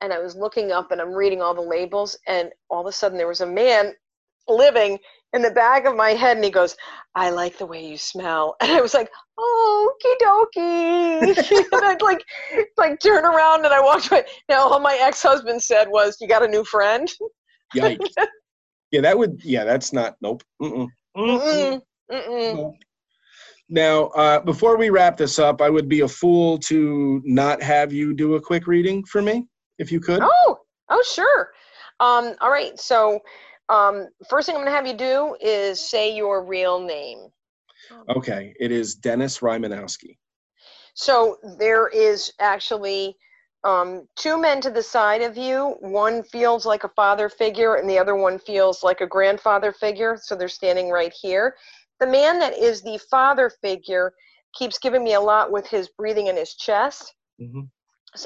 [0.00, 2.92] and I was looking up, and I'm reading all the labels, and all of a
[2.92, 3.94] sudden there was a man
[4.48, 4.98] living
[5.32, 6.76] in the back of my head, and he goes,
[7.14, 12.24] "I like the way you smell," and I was like, "Okie dokie," and I'd like
[12.76, 14.24] like turn around and I walked away.
[14.48, 17.08] Now all my ex-husband said was, "You got a new friend?"
[17.76, 18.26] Yikes.
[18.90, 19.40] yeah, that would.
[19.44, 20.16] Yeah, that's not.
[20.20, 20.42] Nope.
[20.60, 20.88] Mm-mm.
[21.16, 21.38] Mm-mm.
[21.38, 22.56] Mm-mm, mm-mm.
[22.56, 22.76] Nope.
[23.70, 27.92] Now, uh, before we wrap this up, I would be a fool to not have
[27.92, 29.46] you do a quick reading for me,
[29.78, 30.22] if you could.
[30.22, 31.50] Oh, oh, sure.
[32.00, 32.78] Um, all right.
[32.80, 33.20] So,
[33.68, 37.28] um, first thing I'm going to have you do is say your real name.
[38.08, 40.18] Okay, it is Dennis Rymanowski.
[40.94, 43.16] So there is actually
[43.62, 45.76] um, two men to the side of you.
[45.80, 50.18] One feels like a father figure, and the other one feels like a grandfather figure.
[50.20, 51.54] So they're standing right here.
[52.00, 54.12] The man that is the father figure
[54.54, 57.14] keeps giving me a lot with his breathing in his chest.
[57.40, 57.70] Mhm.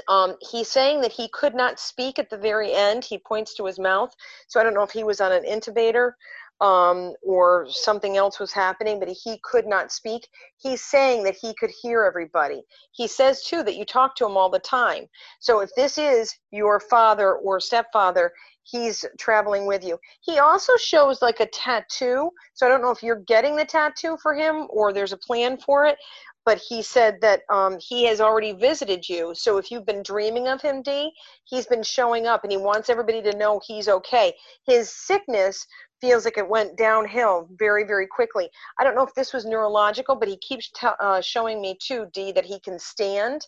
[0.09, 3.05] Um, he's saying that he could not speak at the very end.
[3.05, 4.15] He points to his mouth.
[4.49, 6.13] So I don't know if he was on an intubator
[6.61, 10.29] um, or something else was happening, but he could not speak.
[10.57, 12.63] He's saying that he could hear everybody.
[12.93, 15.05] He says, too, that you talk to him all the time.
[15.41, 18.33] So if this is your father or stepfather,
[18.63, 19.99] he's traveling with you.
[20.21, 22.31] He also shows like a tattoo.
[22.55, 25.59] So I don't know if you're getting the tattoo for him or there's a plan
[25.59, 25.99] for it,
[26.45, 29.33] but he said that um, he has already visited you.
[29.35, 31.13] So if you've been dreaming of him, Dee,
[31.45, 34.35] he's been showing up and he wants everybody to know he's okay.
[34.67, 35.67] His sickness
[36.01, 38.51] feels like it went downhill very, very quickly.
[38.79, 42.07] I don't know if this was neurological, but he keeps t- uh, showing me too,
[42.13, 43.47] Dee, that he can stand.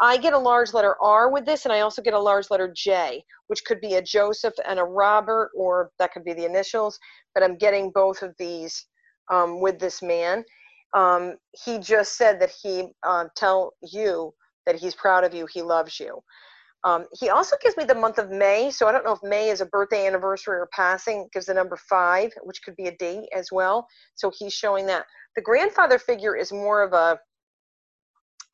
[0.00, 2.70] I get a large letter R with this, and I also get a large letter
[2.76, 6.98] J, which could be a Joseph and a Robert, or that could be the initials,
[7.32, 8.86] but I'm getting both of these
[9.30, 10.44] um, with this man.
[10.94, 14.32] Um, he just said that he uh, tell you
[14.66, 16.22] that he's proud of you, he loves you.
[16.84, 19.48] Um, he also gives me the month of May, so I don't know if May
[19.48, 21.28] is a birthday, anniversary, or passing.
[21.32, 23.86] Gives the number five, which could be a date as well.
[24.14, 25.06] So he's showing that.
[25.34, 27.18] The grandfather figure is more of a,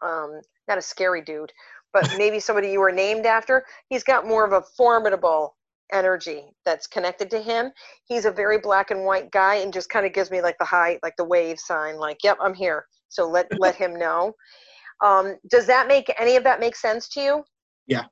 [0.00, 1.52] um, not a scary dude,
[1.92, 3.64] but maybe somebody you were named after.
[3.88, 5.56] He's got more of a formidable
[5.92, 7.70] energy that's connected to him.
[8.06, 10.64] He's a very black and white guy and just kind of gives me like the
[10.64, 12.86] high, like the wave sign, like, yep, I'm here.
[13.08, 14.34] So let let him know.
[15.04, 17.44] Um, does that make any of that make sense to you?
[17.86, 18.04] Yeah.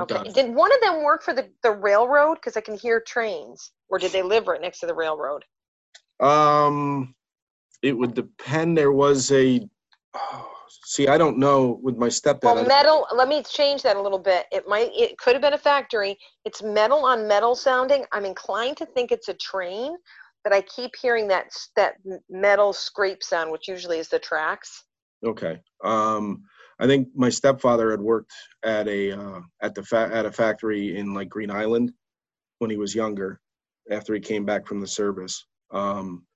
[0.00, 0.24] Okay.
[0.24, 0.34] does.
[0.34, 2.36] Did one of them work for the, the railroad?
[2.36, 3.72] Because I can hear trains.
[3.88, 5.44] Or did they live right next to the railroad?
[6.20, 7.14] Um,
[7.82, 8.76] it would depend.
[8.76, 9.60] There was a.
[10.14, 10.53] Oh,
[10.84, 12.44] see, I don't know with my stepdad.
[12.44, 14.46] Well, metal, let me change that a little bit.
[14.52, 16.18] It might, it could have been a factory.
[16.44, 18.04] It's metal on metal sounding.
[18.12, 19.96] I'm inclined to think it's a train,
[20.42, 21.46] but I keep hearing that,
[21.76, 21.94] that
[22.28, 24.84] metal scrape sound, which usually is the tracks.
[25.24, 25.60] Okay.
[25.84, 26.42] Um,
[26.78, 28.32] I think my stepfather had worked
[28.64, 31.92] at a uh, at the fa- at a factory in like Green Island
[32.58, 33.40] when he was younger.
[33.90, 35.46] After he came back from the service.
[35.70, 36.26] Um,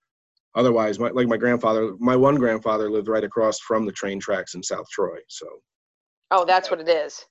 [0.58, 4.54] otherwise, my, like my grandfather, my one grandfather lived right across from the train tracks
[4.54, 5.18] in South Troy.
[5.28, 5.46] So,
[6.30, 7.24] Oh, that's what it is.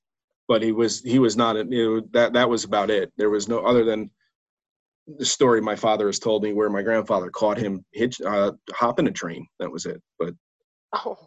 [0.48, 1.56] but he was he was not.
[1.58, 3.12] a- You know, that that was about it.
[3.18, 4.10] There was no other than
[5.20, 9.08] the story my father has told me where my grandfather caught him hitch uh, hopping
[9.08, 9.46] a train.
[9.60, 10.02] That was it.
[10.20, 10.34] But
[10.94, 11.18] Oh,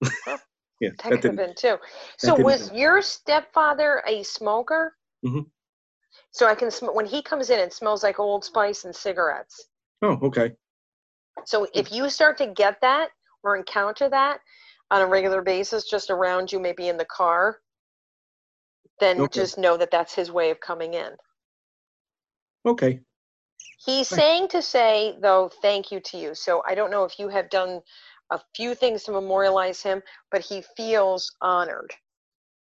[0.02, 1.36] yeah, that that could have didn't.
[1.36, 1.76] been too.
[2.18, 2.78] So was happen.
[2.78, 4.94] your stepfather a smoker?
[5.24, 5.46] Mhm.
[6.30, 9.68] So I can sm- when he comes in, it smells like Old Spice and cigarettes.
[10.02, 10.52] Oh, okay.
[11.44, 13.10] So if you start to get that
[13.42, 14.40] or encounter that
[14.90, 17.58] on a regular basis, just around you, maybe in the car,
[19.00, 19.40] then Okay.
[19.40, 21.10] just know that that's his way of coming in.
[22.64, 23.00] Okay.
[23.84, 24.18] He's Right.
[24.18, 26.34] saying to say, though, thank you to you.
[26.34, 27.80] So I don't know if you have done
[28.30, 31.92] a few things to memorialize him, but he feels honored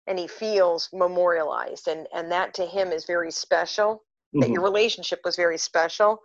[0.07, 1.87] and he feels memorialized.
[1.87, 4.03] And, and that to him is very special.
[4.39, 4.53] That Mhm.
[4.53, 6.19] your relationship was very special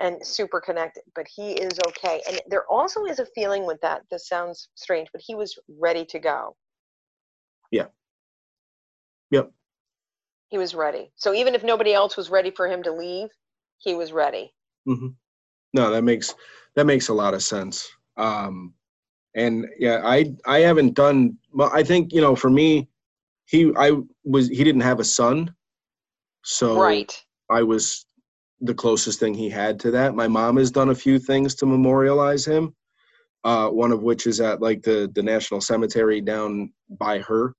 [0.00, 2.20] and super connected, but he is okay.
[2.28, 4.02] And there also is a feeling with that.
[4.10, 6.56] This sounds strange, but he was ready to go.
[7.70, 7.86] Yeah.
[9.30, 9.50] Yep.
[10.48, 11.10] He was ready.
[11.16, 13.28] So even if nobody else was ready for him to leave,
[13.78, 14.52] he was ready.
[14.88, 15.08] Mm-hmm.
[15.72, 16.34] No, that makes
[16.76, 17.88] that makes a lot of sense.
[18.16, 18.74] Um,
[19.34, 21.36] and yeah, I I haven't done.
[21.52, 22.88] Well, I think you know, for me,
[23.46, 23.92] he I
[24.24, 25.52] was he didn't have a son,
[26.44, 27.12] so right.
[27.50, 28.03] I was
[28.64, 30.14] the closest thing he had to that.
[30.14, 32.74] My mom has done a few things to memorialize him.
[33.44, 37.54] Uh, one of which is at like the the national cemetery down by her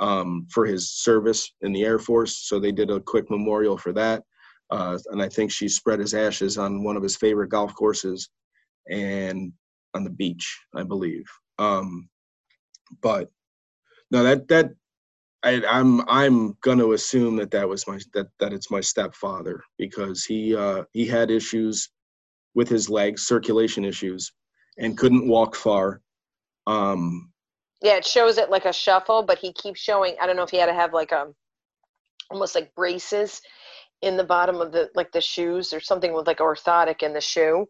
[0.00, 2.46] um, for his service in the Air Force.
[2.46, 4.22] So they did a quick memorial for that.
[4.70, 8.28] Uh, and I think she spread his ashes on one of his favorite golf courses
[8.90, 9.52] and
[9.94, 11.24] on the beach, I believe.
[11.58, 12.08] Um,
[13.00, 13.30] but
[14.10, 14.72] no, that that
[15.44, 20.24] I, I'm I'm gonna assume that that was my that that it's my stepfather because
[20.24, 21.90] he uh, he had issues
[22.54, 24.32] with his legs, circulation issues,
[24.78, 26.00] and couldn't walk far.
[26.66, 27.30] Um,
[27.82, 30.16] Yeah, it shows it like a shuffle, but he keeps showing.
[30.20, 31.28] I don't know if he had to have like a
[32.30, 33.42] almost like braces
[34.02, 37.20] in the bottom of the like the shoes or something with like orthotic in the
[37.20, 37.66] shoe.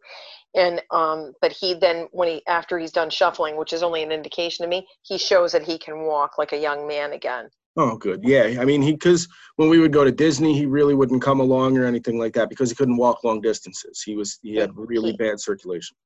[0.54, 4.12] And um, but he then when he after he's done shuffling, which is only an
[4.12, 7.50] indication to me, he shows that he can walk like a young man again.
[7.76, 8.20] Oh, good.
[8.22, 8.58] Yeah.
[8.60, 9.26] I mean, he, because
[9.56, 12.48] when we would go to Disney, he really wouldn't come along or anything like that
[12.48, 14.00] because he couldn't walk long distances.
[14.00, 15.96] He was, he had really He- bad circulation.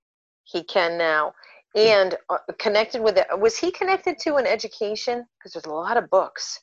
[0.44, 1.34] He can now.
[1.74, 5.26] And uh, connected with it, was he connected to an education?
[5.38, 6.58] Because there's a lot of books.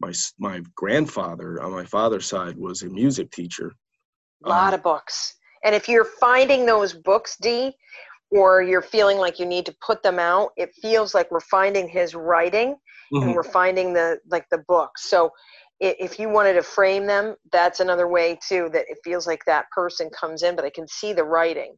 [0.00, 3.70] My, my grandfather on my father's side was a music teacher.
[4.46, 5.34] A lot Um, of books.
[5.62, 7.76] And if you're finding those books, D,
[8.30, 11.86] or you're feeling like you need to put them out, it feels like we're finding
[11.86, 12.76] his writing
[13.12, 13.34] and Mhm.
[13.34, 15.08] we're finding the like the books.
[15.10, 15.30] So
[15.80, 18.70] if you wanted to frame them, that's another way too.
[18.72, 21.76] That it feels like that person comes in, but I can see the writing.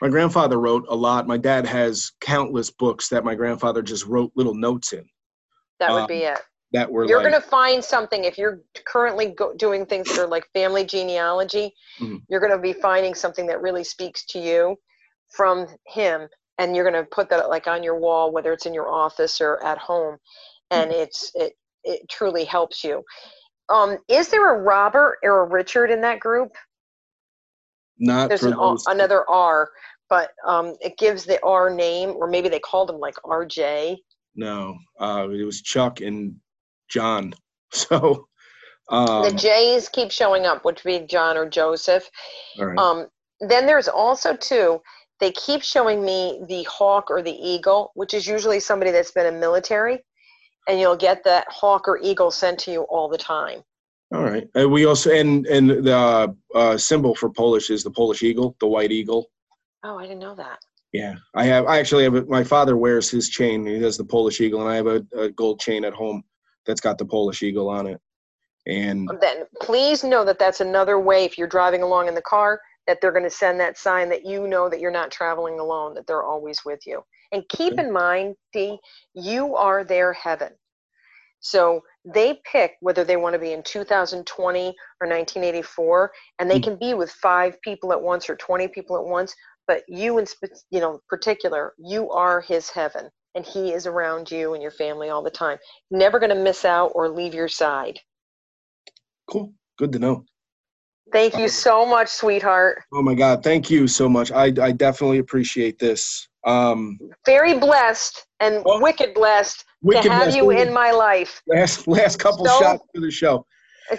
[0.00, 1.26] My grandfather wrote a lot.
[1.26, 5.04] My dad has countless books that my grandfather just wrote little notes in
[5.80, 6.38] That would Um, be it.
[6.72, 10.18] that were You're like, going to find something if you're currently go- doing things that
[10.20, 11.74] are like family genealogy.
[12.00, 12.22] Mhm.
[12.28, 14.76] You're going to be finding something that really speaks to you
[15.30, 16.28] from him,
[16.58, 19.40] and you're going to put that like on your wall, whether it's in your office
[19.40, 20.18] or at home,
[20.70, 23.02] and it's it it truly helps you.
[23.68, 26.50] Um, is there a Robert or a Richard in that group?
[28.00, 28.56] not There's an,
[28.88, 29.70] another R,
[30.08, 33.98] but um, it gives the R name, or maybe they called him like RJ.
[34.34, 36.36] no, uh, it was Chuck and
[36.88, 37.34] John.
[37.72, 38.26] So,
[38.88, 42.10] um, the J's keep showing up, which would be John or Joseph.
[42.58, 42.76] right.
[42.76, 43.06] Um,
[43.38, 44.80] then there's also two.
[45.20, 49.32] They keep showing me the hawk or the eagle, which is usually somebody that's been
[49.32, 50.00] in military,
[50.68, 53.62] and you'll get that hawk or eagle sent to you all the time.
[54.12, 54.48] All right.
[54.58, 58.66] Uh, we also and and the uh, symbol for Polish is the Polish eagle, the
[58.66, 59.30] white eagle.
[59.84, 60.58] Oh, I didn't know that.
[60.92, 61.66] Yeah, I have.
[61.66, 62.14] I actually have.
[62.16, 63.64] A, my father wears his chain.
[63.64, 66.24] He has the Polish eagle, and I have a, a gold chain at home
[66.66, 68.00] that's got the Polish eagle on it.
[68.66, 72.60] And Then please know that that's another way if you're driving along in the car
[72.86, 75.94] that they're going to send that sign that you know that you're not traveling alone,
[75.94, 77.02] that they're always with you.
[77.32, 78.78] And keep in mind, Dee,
[79.14, 80.52] you are their heaven.
[81.40, 86.64] So they pick whether they want to be in 2020 or 1984, and they Mm.
[86.64, 89.34] can be with five people at once or 20 people at once.
[89.66, 90.26] But you, in
[90.70, 95.10] you know, particular, you are his heaven, and he is around you and your family
[95.10, 95.58] all the time.
[95.90, 98.00] Never going to miss out or leave your side.
[99.30, 100.24] cool, good to know.
[101.12, 102.82] Thank you so much, sweetheart.
[102.92, 104.32] Oh my God, thank you so much.
[104.32, 106.28] I I definitely appreciate this.
[106.44, 108.80] Um, Very blessed and Oh.
[108.80, 110.36] wicked blessed wicked to have blessed.
[110.36, 111.42] you in my life.
[111.46, 113.44] last last couple So- shots for the show.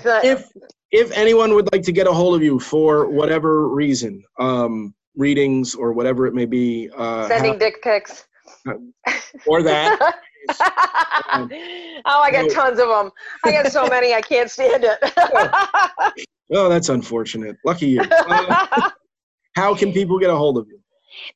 [0.05, 0.47] Not, If
[0.91, 5.75] if anyone would like to get a hold of you for whatever reason, um, readings
[5.75, 8.25] or whatever it may be, uh, sending dick pics.
[9.47, 10.15] or that.
[11.29, 12.49] oh, I got No.
[12.49, 13.11] tons of them.
[13.45, 14.99] I got so many, I can't stand it.
[16.53, 17.55] Oh, that's unfortunate.
[17.63, 18.01] Lucky you.
[18.01, 18.89] Uh,
[19.55, 20.81] how can people get a hold of you?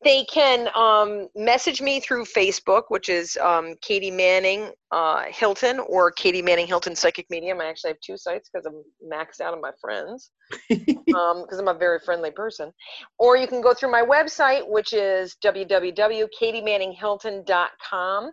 [0.03, 6.11] They can um, message me through Facebook, which is um, Katie Manning uh, Hilton or
[6.11, 7.61] Katie Manning Hilton Psychic Medium.
[7.61, 10.31] I actually have two sites because I'm maxed out on my friends
[10.69, 12.72] because I'm a very friendly person.
[13.19, 18.31] Or you can go through my website, which is www.katiemanningHilton.com,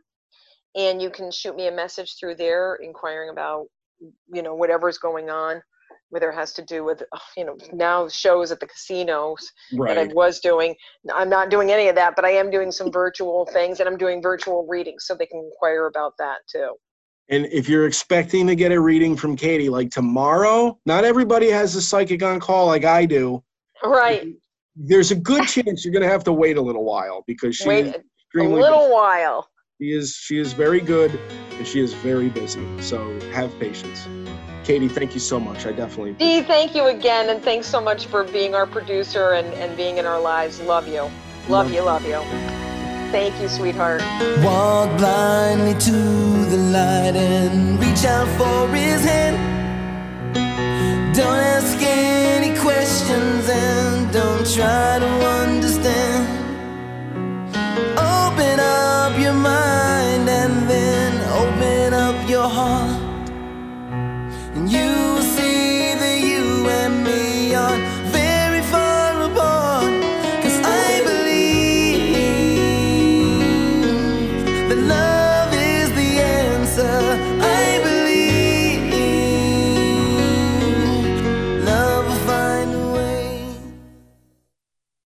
[0.75, 3.67] and you can shoot me a message through there inquiring about
[4.33, 5.63] you know whatever's going on
[6.13, 9.97] whether it has to do with uh, you know now shows at the casinos that
[9.97, 10.75] I was doing.
[11.13, 13.97] I'm not doing any of that, but I am doing some virtual things and I'm
[13.97, 16.75] doing virtual readings so they can inquire about that too.
[17.31, 21.75] And if you're expecting to get a reading from Katie like tomorrow, not everybody has
[21.77, 23.43] a psychic on call like I do.
[23.83, 24.35] Right.
[24.77, 27.69] There's a good chance you're going to have to wait a little while because she
[27.69, 27.97] Wait
[28.37, 29.49] a little while.
[29.83, 31.11] She is she is very good
[31.59, 32.65] and she is very busy.
[32.81, 34.07] So have patience.
[34.63, 35.67] Katie, thank you so much.
[35.67, 39.53] I definitely Dee, thank you again and thanks so much for being our producer and,
[39.55, 40.61] and being in our lives.
[40.61, 41.11] Love you.
[41.49, 42.21] Love you, love you.
[43.11, 44.03] Thank you, sweetheart.
[44.45, 45.91] Walk blindly to
[46.53, 49.37] the light and reach out for his hand.
[51.13, 55.11] Don't ask any questions and don't try to
[55.43, 56.29] understand.
[57.99, 58.92] Open up
[59.23, 63.29] your mind and then open up your heart.
[64.57, 67.92] And you will see that you and me are.